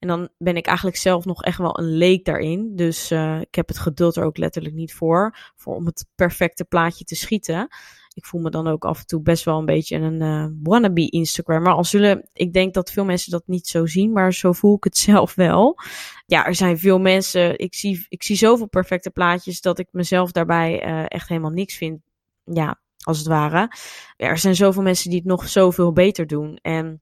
En 0.05 0.11
dan 0.11 0.29
ben 0.37 0.55
ik 0.55 0.65
eigenlijk 0.65 0.97
zelf 0.97 1.25
nog 1.25 1.43
echt 1.43 1.57
wel 1.57 1.79
een 1.79 1.97
leek 1.97 2.25
daarin. 2.25 2.75
Dus 2.75 3.11
ik 3.41 3.55
heb 3.55 3.67
het 3.67 3.79
geduld 3.79 4.15
er 4.15 4.23
ook 4.23 4.37
letterlijk 4.37 4.75
niet 4.75 4.93
voor. 4.93 5.37
voor 5.55 5.75
om 5.75 5.85
het 5.85 6.05
perfecte 6.15 6.65
plaatje 6.65 7.03
te 7.03 7.15
schieten 7.15 7.67
ik 8.15 8.25
voel 8.25 8.41
me 8.41 8.49
dan 8.49 8.67
ook 8.67 8.85
af 8.85 8.99
en 8.99 9.05
toe 9.05 9.21
best 9.21 9.43
wel 9.43 9.59
een 9.59 9.65
beetje 9.65 9.97
een 9.97 10.21
uh, 10.21 10.47
wannabe 10.63 11.09
Instagrammer. 11.09 11.73
Al 11.73 11.83
zullen, 11.83 12.29
ik 12.33 12.53
denk 12.53 12.73
dat 12.73 12.91
veel 12.91 13.05
mensen 13.05 13.31
dat 13.31 13.43
niet 13.45 13.67
zo 13.67 13.85
zien, 13.85 14.11
maar 14.11 14.33
zo 14.33 14.51
voel 14.51 14.75
ik 14.75 14.83
het 14.83 14.97
zelf 15.11 15.35
wel. 15.35 15.79
Ja, 16.25 16.45
er 16.45 16.55
zijn 16.55 16.79
veel 16.79 16.99
mensen, 16.99 17.59
ik 17.59 17.73
zie, 17.73 18.05
ik 18.09 18.23
zie 18.23 18.35
zoveel 18.35 18.67
perfecte 18.67 19.09
plaatjes 19.09 19.61
dat 19.61 19.79
ik 19.79 19.87
mezelf 19.91 20.31
daarbij 20.31 20.87
uh, 20.87 21.05
echt 21.07 21.27
helemaal 21.27 21.51
niks 21.51 21.75
vind. 21.75 22.01
Ja, 22.43 22.79
als 23.03 23.17
het 23.17 23.27
ware. 23.27 23.71
Er 24.17 24.37
zijn 24.37 24.55
zoveel 24.55 24.83
mensen 24.83 25.09
die 25.09 25.19
het 25.19 25.27
nog 25.27 25.49
zoveel 25.49 25.91
beter 25.91 26.27
doen. 26.27 26.55
En 26.61 27.01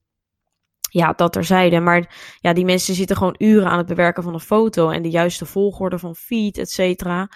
ja, 0.94 1.12
dat 1.12 1.32
terzijde. 1.32 1.80
Maar 1.80 2.14
ja, 2.40 2.52
die 2.52 2.64
mensen 2.64 2.94
zitten 2.94 3.16
gewoon 3.16 3.34
uren 3.38 3.68
aan 3.68 3.78
het 3.78 3.86
bewerken 3.86 4.22
van 4.22 4.34
een 4.34 4.40
foto 4.40 4.90
en 4.90 5.02
de 5.02 5.10
juiste 5.10 5.46
volgorde 5.46 5.98
van 5.98 6.14
feed, 6.14 6.58
et 6.58 6.70
cetera. 6.70 7.28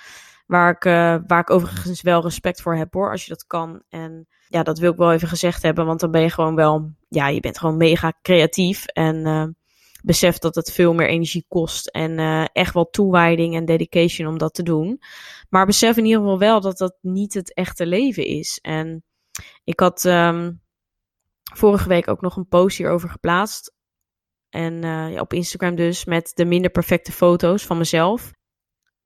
Waar 0.47 0.71
ik, 0.71 0.85
uh, 0.85 1.17
waar 1.27 1.41
ik 1.41 1.51
overigens 1.51 2.03
wel 2.03 2.23
respect 2.23 2.63
voor 2.63 2.77
heb 2.77 2.93
hoor, 2.93 3.11
als 3.11 3.23
je 3.23 3.29
dat 3.29 3.47
kan. 3.47 3.83
En 3.89 4.27
ja, 4.49 4.63
dat 4.63 4.79
wil 4.79 4.93
ik 4.93 4.99
wel 4.99 5.13
even 5.13 5.29
gezegd 5.29 5.63
hebben, 5.63 5.87
want 5.87 6.01
dan 6.01 6.11
ben 6.11 6.23
je 6.23 6.31
gewoon 6.31 6.55
wel, 6.55 6.91
ja, 7.09 7.29
je 7.29 7.41
bent 7.41 7.59
gewoon 7.59 7.77
mega 7.77 8.13
creatief. 8.23 8.87
En 8.87 9.27
uh, 9.27 9.45
besef 10.03 10.39
dat 10.39 10.55
het 10.55 10.73
veel 10.73 10.95
meer 10.95 11.09
energie 11.09 11.45
kost. 11.49 11.89
En 11.89 12.19
uh, 12.19 12.45
echt 12.53 12.75
wel 12.75 12.91
toewijding 12.91 13.55
en 13.55 13.65
dedication 13.65 14.29
om 14.29 14.39
dat 14.39 14.55
te 14.55 14.63
doen. 14.63 15.01
Maar 15.49 15.67
besef 15.67 15.97
in 15.97 16.05
ieder 16.05 16.21
geval 16.21 16.39
wel 16.39 16.61
dat 16.61 16.79
dat 16.79 16.97
niet 17.01 17.35
het 17.35 17.55
echte 17.55 17.87
leven 17.87 18.25
is. 18.25 18.59
En 18.63 19.05
ik 19.65 19.81
had 19.81 20.05
um, 20.05 20.61
vorige 21.55 21.89
week 21.89 22.09
ook 22.09 22.21
nog 22.21 22.37
een 22.37 22.49
post 22.49 22.77
hierover 22.77 23.09
geplaatst. 23.09 23.77
En 24.49 24.85
uh, 24.85 25.21
op 25.21 25.33
Instagram 25.33 25.75
dus 25.75 26.05
met 26.05 26.31
de 26.35 26.45
minder 26.45 26.71
perfecte 26.71 27.13
foto's 27.13 27.67
van 27.67 27.79
mezelf 27.79 28.33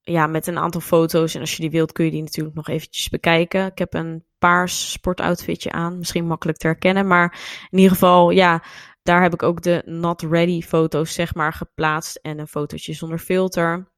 ja, 0.02 0.26
met 0.26 0.46
een 0.46 0.58
aantal 0.58 0.80
foto's. 0.80 1.34
En 1.34 1.40
als 1.40 1.56
je 1.56 1.62
die 1.62 1.70
wilt, 1.70 1.92
kun 1.92 2.04
je 2.04 2.10
die 2.10 2.22
natuurlijk 2.22 2.56
nog 2.56 2.68
eventjes 2.68 3.08
bekijken. 3.08 3.66
Ik 3.66 3.78
heb 3.78 3.94
een 3.94 4.24
paars 4.38 4.92
sportoutfitje 4.92 5.72
aan. 5.72 5.98
Misschien 5.98 6.26
makkelijk 6.26 6.58
te 6.58 6.66
herkennen. 6.66 7.06
Maar 7.06 7.38
in 7.70 7.78
ieder 7.78 7.92
geval, 7.92 8.30
ja, 8.30 8.62
daar 9.02 9.22
heb 9.22 9.32
ik 9.32 9.42
ook 9.42 9.62
de 9.62 9.82
not 9.84 10.22
ready 10.22 10.62
foto's, 10.62 11.14
zeg 11.14 11.34
maar, 11.34 11.52
geplaatst. 11.52 12.16
En 12.16 12.38
een 12.38 12.48
fotootje 12.48 12.92
zonder 12.92 13.18
filter. 13.18 13.90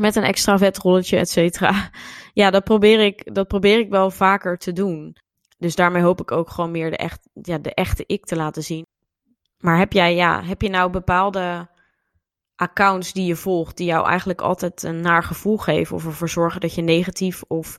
Met 0.00 0.16
een 0.16 0.22
extra 0.22 0.58
vetrolletje, 0.58 1.16
et 1.16 1.30
cetera. 1.30 1.90
Ja, 2.32 2.50
dat 2.50 2.64
probeer, 2.64 3.00
ik, 3.00 3.34
dat 3.34 3.48
probeer 3.48 3.78
ik 3.78 3.90
wel 3.90 4.10
vaker 4.10 4.56
te 4.56 4.72
doen. 4.72 5.16
Dus 5.60 5.74
daarmee 5.74 6.02
hoop 6.02 6.20
ik 6.20 6.30
ook 6.30 6.50
gewoon 6.50 6.70
meer 6.70 6.90
de, 6.90 6.96
echt, 6.96 7.28
ja, 7.32 7.58
de 7.58 7.74
echte 7.74 8.04
ik 8.06 8.24
te 8.24 8.36
laten 8.36 8.62
zien. 8.62 8.86
Maar 9.58 9.78
heb 9.78 9.92
jij, 9.92 10.14
ja, 10.14 10.42
heb 10.42 10.62
je 10.62 10.68
nou 10.68 10.90
bepaalde 10.90 11.68
accounts 12.56 13.12
die 13.12 13.26
je 13.26 13.36
volgt, 13.36 13.76
die 13.76 13.86
jou 13.86 14.06
eigenlijk 14.06 14.40
altijd 14.40 14.82
een 14.82 15.00
naar 15.00 15.22
gevoel 15.22 15.56
geven 15.56 15.96
of 15.96 16.06
ervoor 16.06 16.28
zorgen 16.28 16.60
dat 16.60 16.74
je 16.74 16.82
negatief 16.82 17.42
of 17.42 17.76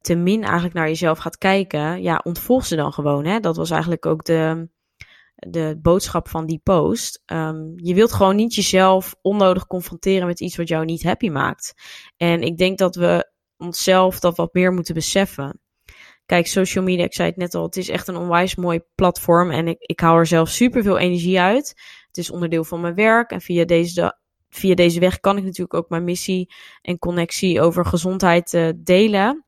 te 0.00 0.14
min 0.14 0.42
eigenlijk 0.42 0.74
naar 0.74 0.88
jezelf 0.88 1.18
gaat 1.18 1.38
kijken, 1.38 2.02
ja, 2.02 2.20
ontvolg 2.24 2.66
ze 2.66 2.76
dan 2.76 2.92
gewoon. 2.92 3.24
Hè? 3.24 3.40
Dat 3.40 3.56
was 3.56 3.70
eigenlijk 3.70 4.06
ook 4.06 4.24
de, 4.24 4.68
de 5.34 5.78
boodschap 5.82 6.28
van 6.28 6.46
die 6.46 6.60
post. 6.62 7.22
Um, 7.26 7.72
je 7.76 7.94
wilt 7.94 8.12
gewoon 8.12 8.36
niet 8.36 8.54
jezelf 8.54 9.14
onnodig 9.22 9.66
confronteren 9.66 10.26
met 10.26 10.40
iets 10.40 10.56
wat 10.56 10.68
jou 10.68 10.84
niet 10.84 11.02
happy 11.02 11.28
maakt. 11.28 11.74
En 12.16 12.42
ik 12.42 12.56
denk 12.56 12.78
dat 12.78 12.96
we 12.96 13.30
onszelf 13.56 14.20
dat 14.20 14.36
wat 14.36 14.54
meer 14.54 14.72
moeten 14.72 14.94
beseffen. 14.94 15.60
Kijk, 16.26 16.46
social 16.46 16.84
media, 16.84 17.04
ik 17.04 17.14
zei 17.14 17.28
het 17.28 17.36
net 17.36 17.54
al, 17.54 17.62
het 17.62 17.76
is 17.76 17.88
echt 17.88 18.08
een 18.08 18.16
onwijs 18.16 18.54
mooi 18.54 18.80
platform 18.94 19.50
en 19.50 19.68
ik, 19.68 19.76
ik 19.78 20.00
hou 20.00 20.18
er 20.18 20.26
zelf 20.26 20.48
super 20.48 20.82
veel 20.82 20.98
energie 20.98 21.40
uit. 21.40 21.74
Het 22.06 22.16
is 22.16 22.30
onderdeel 22.30 22.64
van 22.64 22.80
mijn 22.80 22.94
werk 22.94 23.30
en 23.30 23.40
via 23.40 23.64
deze, 23.64 24.18
via 24.48 24.74
deze 24.74 25.00
weg 25.00 25.20
kan 25.20 25.36
ik 25.36 25.42
natuurlijk 25.42 25.74
ook 25.74 25.88
mijn 25.88 26.04
missie 26.04 26.54
en 26.82 26.98
connectie 26.98 27.60
over 27.60 27.86
gezondheid 27.86 28.52
uh, 28.52 28.68
delen. 28.76 29.44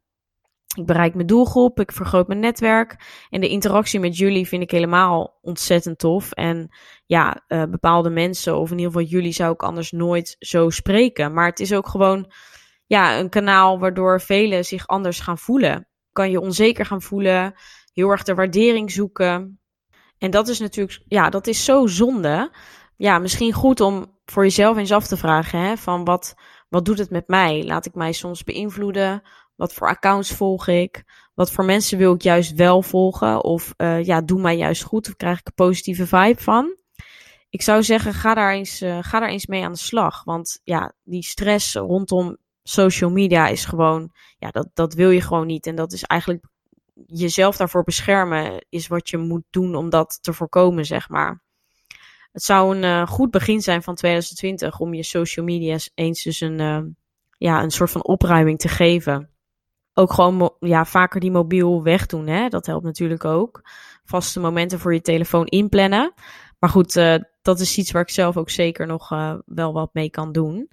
Ik 0.77 0.87
bereik 0.87 1.15
mijn 1.15 1.27
doelgroep, 1.27 1.81
ik 1.81 1.93
vergroot 1.93 2.29
mijn 2.29 2.41
netwerk. 2.41 2.97
En 3.31 3.41
de 3.41 3.49
interactie 3.49 4.01
met 4.01 4.17
jullie 4.17 4.49
vind 4.49 4.63
ik 4.63 4.71
helemaal 4.71 5.39
ontzettend 5.43 5.99
tof. 5.99 6.33
En 6.33 6.69
ja, 7.07 7.45
uh, 7.49 7.65
bepaalde 7.65 8.11
mensen, 8.11 8.59
of 8.59 8.71
in 8.71 8.79
ieder 8.79 8.93
geval 8.93 9.09
jullie, 9.09 9.33
zou 9.33 9.53
ik 9.53 9.63
anders 9.63 9.93
nooit 9.93 10.37
zo 10.39 10.71
spreken. 10.71 11.33
Maar 11.33 11.47
het 11.47 11.61
is 11.61 11.75
ook 11.75 11.89
gewoon 11.89 12.33
ja, 12.87 13.19
een 13.19 13.29
kanaal 13.29 13.79
waardoor 13.79 14.21
velen 14.21 14.65
zich 14.65 14.87
anders 14.87 15.21
gaan 15.21 15.39
voelen. 15.39 15.89
Kan 16.13 16.31
je 16.31 16.41
onzeker 16.41 16.87
gaan 16.87 17.03
voelen, 17.03 17.55
heel 17.93 18.11
erg 18.11 18.23
de 18.23 18.35
waardering 18.35 18.91
zoeken. 18.91 19.61
En 20.19 20.31
dat 20.31 20.49
is 20.49 20.59
natuurlijk, 20.59 21.03
ja, 21.07 21.31
dat 21.31 21.47
is 21.47 21.65
zo 21.65 21.87
zonde. 21.87 22.53
Ja, 22.97 23.19
misschien 23.19 23.53
goed 23.53 23.81
om 23.81 24.19
voor 24.25 24.43
jezelf 24.43 24.77
eens 24.77 24.93
af 24.93 25.07
te 25.07 25.17
vragen, 25.17 25.61
hè, 25.61 25.77
van 25.77 26.05
wat, 26.05 26.35
wat 26.69 26.85
doet 26.85 26.99
het 26.99 27.11
met 27.11 27.29
mij? 27.29 27.65
Laat 27.65 27.87
ik 27.87 27.95
mij 27.95 28.13
soms 28.13 28.45
beïnvloeden? 28.45 29.23
Wat 29.57 29.73
voor 29.73 29.89
accounts 29.89 30.31
volg 30.31 30.69
ik? 30.69 31.05
Wat 31.35 31.51
voor 31.51 31.65
mensen 31.65 31.99
wil 31.99 32.15
ik 32.15 32.23
juist 32.23 32.55
wel 32.55 32.83
volgen? 32.83 33.45
Of 33.45 33.75
uh, 33.77 34.05
ja, 34.05 34.21
doe 34.21 34.41
mij 34.41 34.57
juist 34.57 34.83
goed? 34.83 35.09
Of 35.09 35.17
krijg 35.17 35.39
ik 35.39 35.47
een 35.47 35.55
positieve 35.55 36.07
vibe 36.07 36.43
van? 36.43 36.77
ik 37.51 37.63
zou 37.63 37.83
zeggen, 37.83 38.15
ga 38.15 38.35
daar, 38.35 38.53
eens, 38.53 38.83
uh, 38.83 38.99
ga 39.01 39.21
daar 39.21 39.29
eens 39.29 39.47
mee 39.47 39.65
aan 39.65 39.73
de 39.73 39.79
slag. 39.79 40.25
Want 40.25 40.61
ja, 40.65 40.93
die 41.05 41.23
stress 41.23 41.75
rondom 41.75 42.37
social 42.69 43.11
media 43.11 43.47
is 43.47 43.65
gewoon, 43.65 44.13
ja, 44.39 44.51
dat, 44.51 44.69
dat 44.75 44.95
wil 44.95 45.11
je 45.11 45.21
gewoon 45.21 45.47
niet. 45.47 45.67
En 45.67 45.75
dat 45.75 45.93
is 45.93 46.03
eigenlijk 46.03 46.45
jezelf 47.07 47.57
daarvoor 47.57 47.83
beschermen, 47.83 48.67
is 48.69 48.87
wat 48.87 49.09
je 49.09 49.17
moet 49.17 49.45
doen 49.51 49.75
om 49.75 49.91
dat 49.91 50.19
te 50.23 50.33
voorkomen, 50.33 50.85
zeg 50.85 51.09
maar. 51.09 51.43
Het 52.33 52.43
zou 52.43 52.77
een 52.77 52.83
uh, 52.83 53.07
goed 53.07 53.31
begin 53.31 53.61
zijn 53.61 53.83
van 53.83 53.95
2020 53.95 54.79
om 54.79 54.95
je 54.95 55.03
social 55.03 55.45
media 55.45 55.79
eens 55.95 56.23
dus 56.23 56.41
een, 56.41 56.61
uh, 56.61 56.81
ja, 57.39 57.63
een 57.63 57.71
soort 57.71 57.91
van 57.91 58.05
opruiming 58.05 58.59
te 58.59 58.69
geven. 58.69 59.31
Ook 59.95 60.13
gewoon 60.13 60.53
ja, 60.61 60.85
vaker 60.85 61.21
die 61.21 61.31
mobiel 61.31 61.83
wegdoen, 61.83 62.27
hè? 62.27 62.49
dat 62.49 62.67
helpt 62.67 62.85
natuurlijk 62.85 63.25
ook. 63.25 63.63
Vaste 64.05 64.41
momenten 64.41 64.79
voor 64.79 64.95
je 64.95 65.01
telefoon 65.01 65.47
inplannen. 65.47 66.13
Maar 66.59 66.71
goed, 66.71 66.97
uh, 66.97 67.15
dat 67.43 67.61
is 67.61 67.79
iets 67.79 67.91
waar 67.91 68.03
ik 68.03 68.11
zelf 68.11 68.37
ook 68.37 68.51
zeker 68.51 68.87
nog 68.87 69.09
wel 69.45 69.73
wat 69.73 69.91
mee 69.93 70.11
kan 70.11 70.33
doen. 70.33 70.69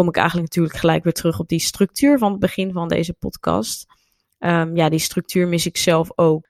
Kom 0.00 0.08
ik 0.08 0.16
eigenlijk 0.16 0.48
natuurlijk 0.48 0.78
gelijk 0.78 1.04
weer 1.04 1.12
terug 1.12 1.38
op 1.38 1.48
die 1.48 1.60
structuur 1.60 2.18
van 2.18 2.30
het 2.30 2.40
begin 2.40 2.72
van 2.72 2.88
deze 2.88 3.12
podcast. 3.12 3.86
Um, 4.38 4.76
ja, 4.76 4.88
die 4.88 4.98
structuur 4.98 5.48
mis 5.48 5.66
ik 5.66 5.76
zelf 5.76 6.10
ook. 6.14 6.48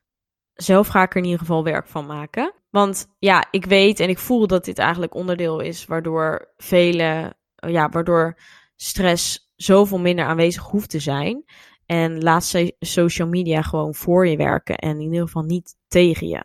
Zelf 0.54 0.86
ga 0.86 1.02
ik 1.02 1.10
er 1.10 1.16
in 1.16 1.24
ieder 1.24 1.38
geval 1.38 1.64
werk 1.64 1.88
van 1.88 2.06
maken. 2.06 2.54
Want 2.68 3.06
ja, 3.18 3.48
ik 3.50 3.64
weet 3.64 4.00
en 4.00 4.08
ik 4.08 4.18
voel 4.18 4.46
dat 4.46 4.64
dit 4.64 4.78
eigenlijk 4.78 5.14
onderdeel 5.14 5.60
is 5.60 5.84
waardoor 5.84 6.52
vele, 6.56 7.34
ja, 7.54 7.88
waardoor 7.88 8.38
stress 8.76 9.52
zoveel 9.56 9.98
minder 9.98 10.24
aanwezig 10.24 10.62
hoeft 10.62 10.90
te 10.90 11.00
zijn. 11.00 11.44
En 11.86 12.22
laat 12.22 12.54
social 12.78 13.28
media 13.28 13.62
gewoon 13.62 13.94
voor 13.94 14.26
je 14.26 14.36
werken 14.36 14.76
en 14.76 14.96
in 14.96 15.00
ieder 15.00 15.26
geval 15.26 15.42
niet 15.42 15.76
tegen 15.88 16.28
je. 16.28 16.44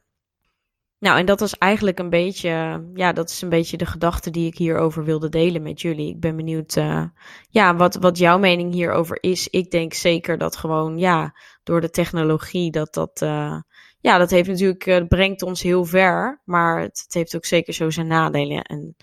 Nou, 1.05 1.17
en 1.17 1.25
dat 1.25 1.39
was 1.39 1.57
eigenlijk 1.57 1.99
een 1.99 2.09
beetje, 2.09 2.83
ja, 2.93 3.13
dat 3.13 3.29
is 3.29 3.41
een 3.41 3.49
beetje 3.49 3.77
de 3.77 3.85
gedachte 3.85 4.31
die 4.31 4.47
ik 4.47 4.57
hierover 4.57 5.03
wilde 5.03 5.29
delen 5.29 5.61
met 5.61 5.81
jullie. 5.81 6.09
Ik 6.09 6.19
ben 6.19 6.35
benieuwd, 6.35 6.75
uh, 6.75 7.03
ja, 7.49 7.75
wat, 7.75 7.95
wat 7.95 8.17
jouw 8.17 8.37
mening 8.37 8.73
hierover 8.73 9.17
is. 9.23 9.47
Ik 9.49 9.71
denk 9.71 9.93
zeker 9.93 10.37
dat 10.37 10.55
gewoon, 10.55 10.97
ja, 10.97 11.35
door 11.63 11.81
de 11.81 11.89
technologie, 11.89 12.71
dat 12.71 12.93
dat, 12.93 13.21
uh, 13.21 13.61
ja, 13.99 14.17
dat 14.17 14.29
heeft 14.29 14.47
natuurlijk, 14.49 14.85
uh, 14.85 15.07
brengt 15.07 15.41
ons 15.41 15.61
heel 15.61 15.85
ver, 15.85 16.41
maar 16.45 16.81
het, 16.81 17.01
het, 17.03 17.13
heeft 17.13 17.35
ook 17.35 17.45
zeker 17.45 17.73
zo 17.73 17.89
zijn 17.89 18.07
nadelen. 18.07 18.61
En 18.61 18.95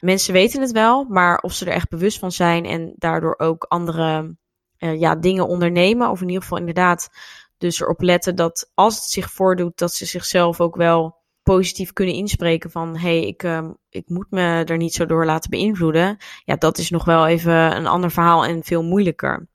mensen 0.00 0.32
weten 0.32 0.60
het 0.60 0.72
wel, 0.72 1.04
maar 1.04 1.38
of 1.38 1.52
ze 1.52 1.64
er 1.64 1.72
echt 1.72 1.88
bewust 1.88 2.18
van 2.18 2.32
zijn 2.32 2.64
en 2.64 2.94
daardoor 2.96 3.34
ook 3.38 3.64
andere, 3.64 4.36
ja, 4.76 5.14
dingen 5.14 5.46
ondernemen, 5.46 6.10
of 6.10 6.20
in 6.20 6.26
ieder 6.26 6.42
geval 6.42 6.58
inderdaad 6.58 7.10
dus 7.58 7.80
erop 7.80 8.00
letten 8.00 8.36
dat 8.36 8.70
als 8.74 8.94
het 8.94 9.04
zich 9.04 9.30
voordoet, 9.30 9.78
dat 9.78 9.94
ze 9.94 10.06
zichzelf 10.06 10.60
ook 10.60 10.76
wel 10.76 11.18
positief 11.42 11.92
kunnen 11.92 12.14
inspreken 12.14 12.70
van 12.70 12.96
hey, 12.96 13.26
ik, 13.26 13.42
uh, 13.42 13.68
ik 13.88 14.08
moet 14.08 14.30
me 14.30 14.64
er 14.64 14.76
niet 14.76 14.94
zo 14.94 15.06
door 15.06 15.24
laten 15.24 15.50
beïnvloeden. 15.50 16.16
Ja, 16.44 16.56
dat 16.56 16.78
is 16.78 16.90
nog 16.90 17.04
wel 17.04 17.26
even 17.26 17.76
een 17.76 17.86
ander 17.86 18.10
verhaal 18.10 18.44
en 18.44 18.64
veel 18.64 18.82
moeilijker. 18.82 19.48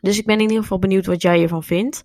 Dus 0.00 0.18
ik 0.18 0.26
ben 0.26 0.34
in 0.34 0.40
ieder 0.40 0.62
geval 0.62 0.78
benieuwd 0.78 1.06
wat 1.06 1.22
jij 1.22 1.38
hiervan 1.38 1.62
vindt. 1.62 2.02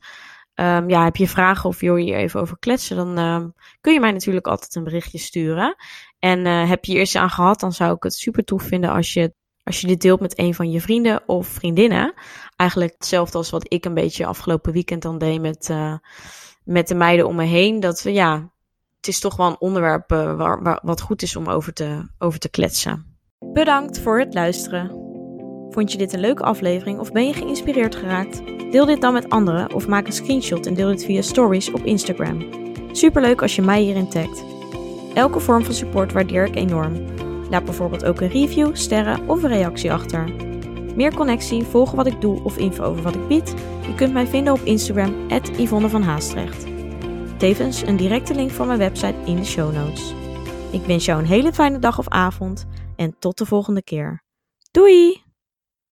Um, 0.56 0.90
ja, 0.90 1.04
heb 1.04 1.16
je 1.16 1.28
vragen 1.28 1.70
of 1.70 1.80
wil 1.80 1.96
je 1.96 2.04
hier 2.04 2.18
even 2.18 2.40
over 2.40 2.60
kletsen, 2.60 2.96
dan 2.96 3.20
uh, 3.20 3.46
kun 3.82 3.94
je 3.94 4.00
mij 4.00 4.12
natuurlijk 4.12 4.48
altijd 4.48 4.76
een 4.76 4.84
berichtje 4.84 5.18
sturen. 5.18 5.76
En 6.20 6.46
uh, 6.46 6.70
heb 6.70 6.86
je 6.86 6.94
eerst 6.94 7.16
aan 7.16 7.30
gehad, 7.30 7.60
dan 7.60 7.72
zou 7.74 7.96
ik 7.96 8.04
het 8.04 8.14
super 8.14 8.44
tof 8.44 8.64
vinden 8.64 8.90
als 8.90 9.14
je, 9.14 9.34
als 9.64 9.82
je 9.82 9.88
dit 9.88 10.02
deelt 10.02 10.20
met 10.20 10.40
een 10.40 10.54
van 10.54 10.72
je 10.72 10.82
vrienden 10.82 11.24
of 11.26 11.48
vriendinnen. 11.48 12.14
Eigenlijk 12.56 12.94
hetzelfde 12.94 13.38
als 13.38 13.50
wat 13.50 13.74
ik 13.74 13.86
een 13.86 13.94
beetje 13.94 14.26
afgelopen 14.26 14.74
weekend 14.74 15.02
dan 15.02 15.18
deed 15.18 15.42
met, 15.42 15.70
uh, 15.72 15.98
met 16.64 16.88
de 16.88 16.96
meiden 16.96 17.28
om 17.28 17.36
me 17.36 17.46
heen. 17.46 17.80
Dat 17.80 18.02
we 18.02 18.14
ja, 18.14 18.54
het 19.06 19.14
is 19.14 19.20
toch 19.20 19.36
wel 19.36 19.48
een 19.48 19.60
onderwerp 19.60 20.10
waar, 20.10 20.64
waar, 20.64 20.80
wat 20.84 21.02
goed 21.02 21.22
is 21.22 21.36
om 21.36 21.48
over 21.48 21.74
te, 21.74 22.08
over 22.18 22.40
te 22.40 22.50
kletsen. 22.50 23.06
Bedankt 23.54 24.00
voor 24.00 24.20
het 24.20 24.34
luisteren. 24.34 25.04
Vond 25.70 25.92
je 25.92 25.98
dit 25.98 26.14
een 26.14 26.20
leuke 26.20 26.44
aflevering 26.44 27.00
of 27.00 27.12
ben 27.12 27.28
je 27.28 27.34
geïnspireerd 27.34 27.96
geraakt? 27.96 28.42
Deel 28.72 28.86
dit 28.86 29.02
dan 29.02 29.14
met 29.14 29.30
anderen 29.30 29.74
of 29.74 29.88
maak 29.88 30.08
een 30.08 30.14
screenshot 30.14 30.66
en 30.66 30.74
deel 30.74 30.88
dit 30.88 31.06
via 31.06 31.22
stories 31.22 31.72
op 31.72 31.84
Instagram. 31.84 32.50
Superleuk 32.92 33.42
als 33.42 33.56
je 33.56 33.62
mij 33.62 33.82
hierin 33.82 34.10
tagt. 34.10 34.44
Elke 35.14 35.40
vorm 35.40 35.64
van 35.64 35.74
support 35.74 36.12
waardeer 36.12 36.46
ik 36.46 36.56
enorm. 36.56 37.06
Laat 37.50 37.66
bijvoorbeeld 37.66 38.06
ook 38.06 38.22
een 38.22 38.30
review, 38.30 38.76
sterren 38.76 39.30
of 39.30 39.44
een 39.44 39.50
reactie 39.50 39.94
achter. 39.94 40.34
Meer 40.96 41.14
connectie, 41.14 41.64
volgen 41.64 41.96
wat 41.96 42.08
ik 42.08 42.22
doe 42.22 42.44
of 42.44 42.58
info 42.58 42.84
over 42.84 43.04
wat 43.04 43.16
ik 43.16 43.28
bied? 43.28 43.54
Je 43.88 43.96
kunt 43.96 44.14
mij 44.14 44.28
vinden 44.28 44.54
op 44.54 44.62
Instagram, 44.64 45.14
Yvonne 45.58 45.90
van 45.90 46.04
Haastrecht. 46.04 46.75
Tevens 47.38 47.82
een 47.82 47.98
directe 47.98 48.36
link 48.36 48.52
van 48.52 48.68
mijn 48.68 48.80
website 48.80 49.16
in 49.26 49.36
de 49.36 49.46
show 49.46 49.74
notes. 49.74 50.14
Ik 50.72 50.82
wens 50.82 51.06
jou 51.06 51.20
een 51.20 51.28
hele 51.28 51.54
fijne 51.54 51.80
dag 51.80 52.00
of 52.00 52.08
avond 52.08 52.66
en 52.96 53.16
tot 53.20 53.38
de 53.38 53.46
volgende 53.46 53.84
keer. 53.84 54.24
Doei! 54.72 55.25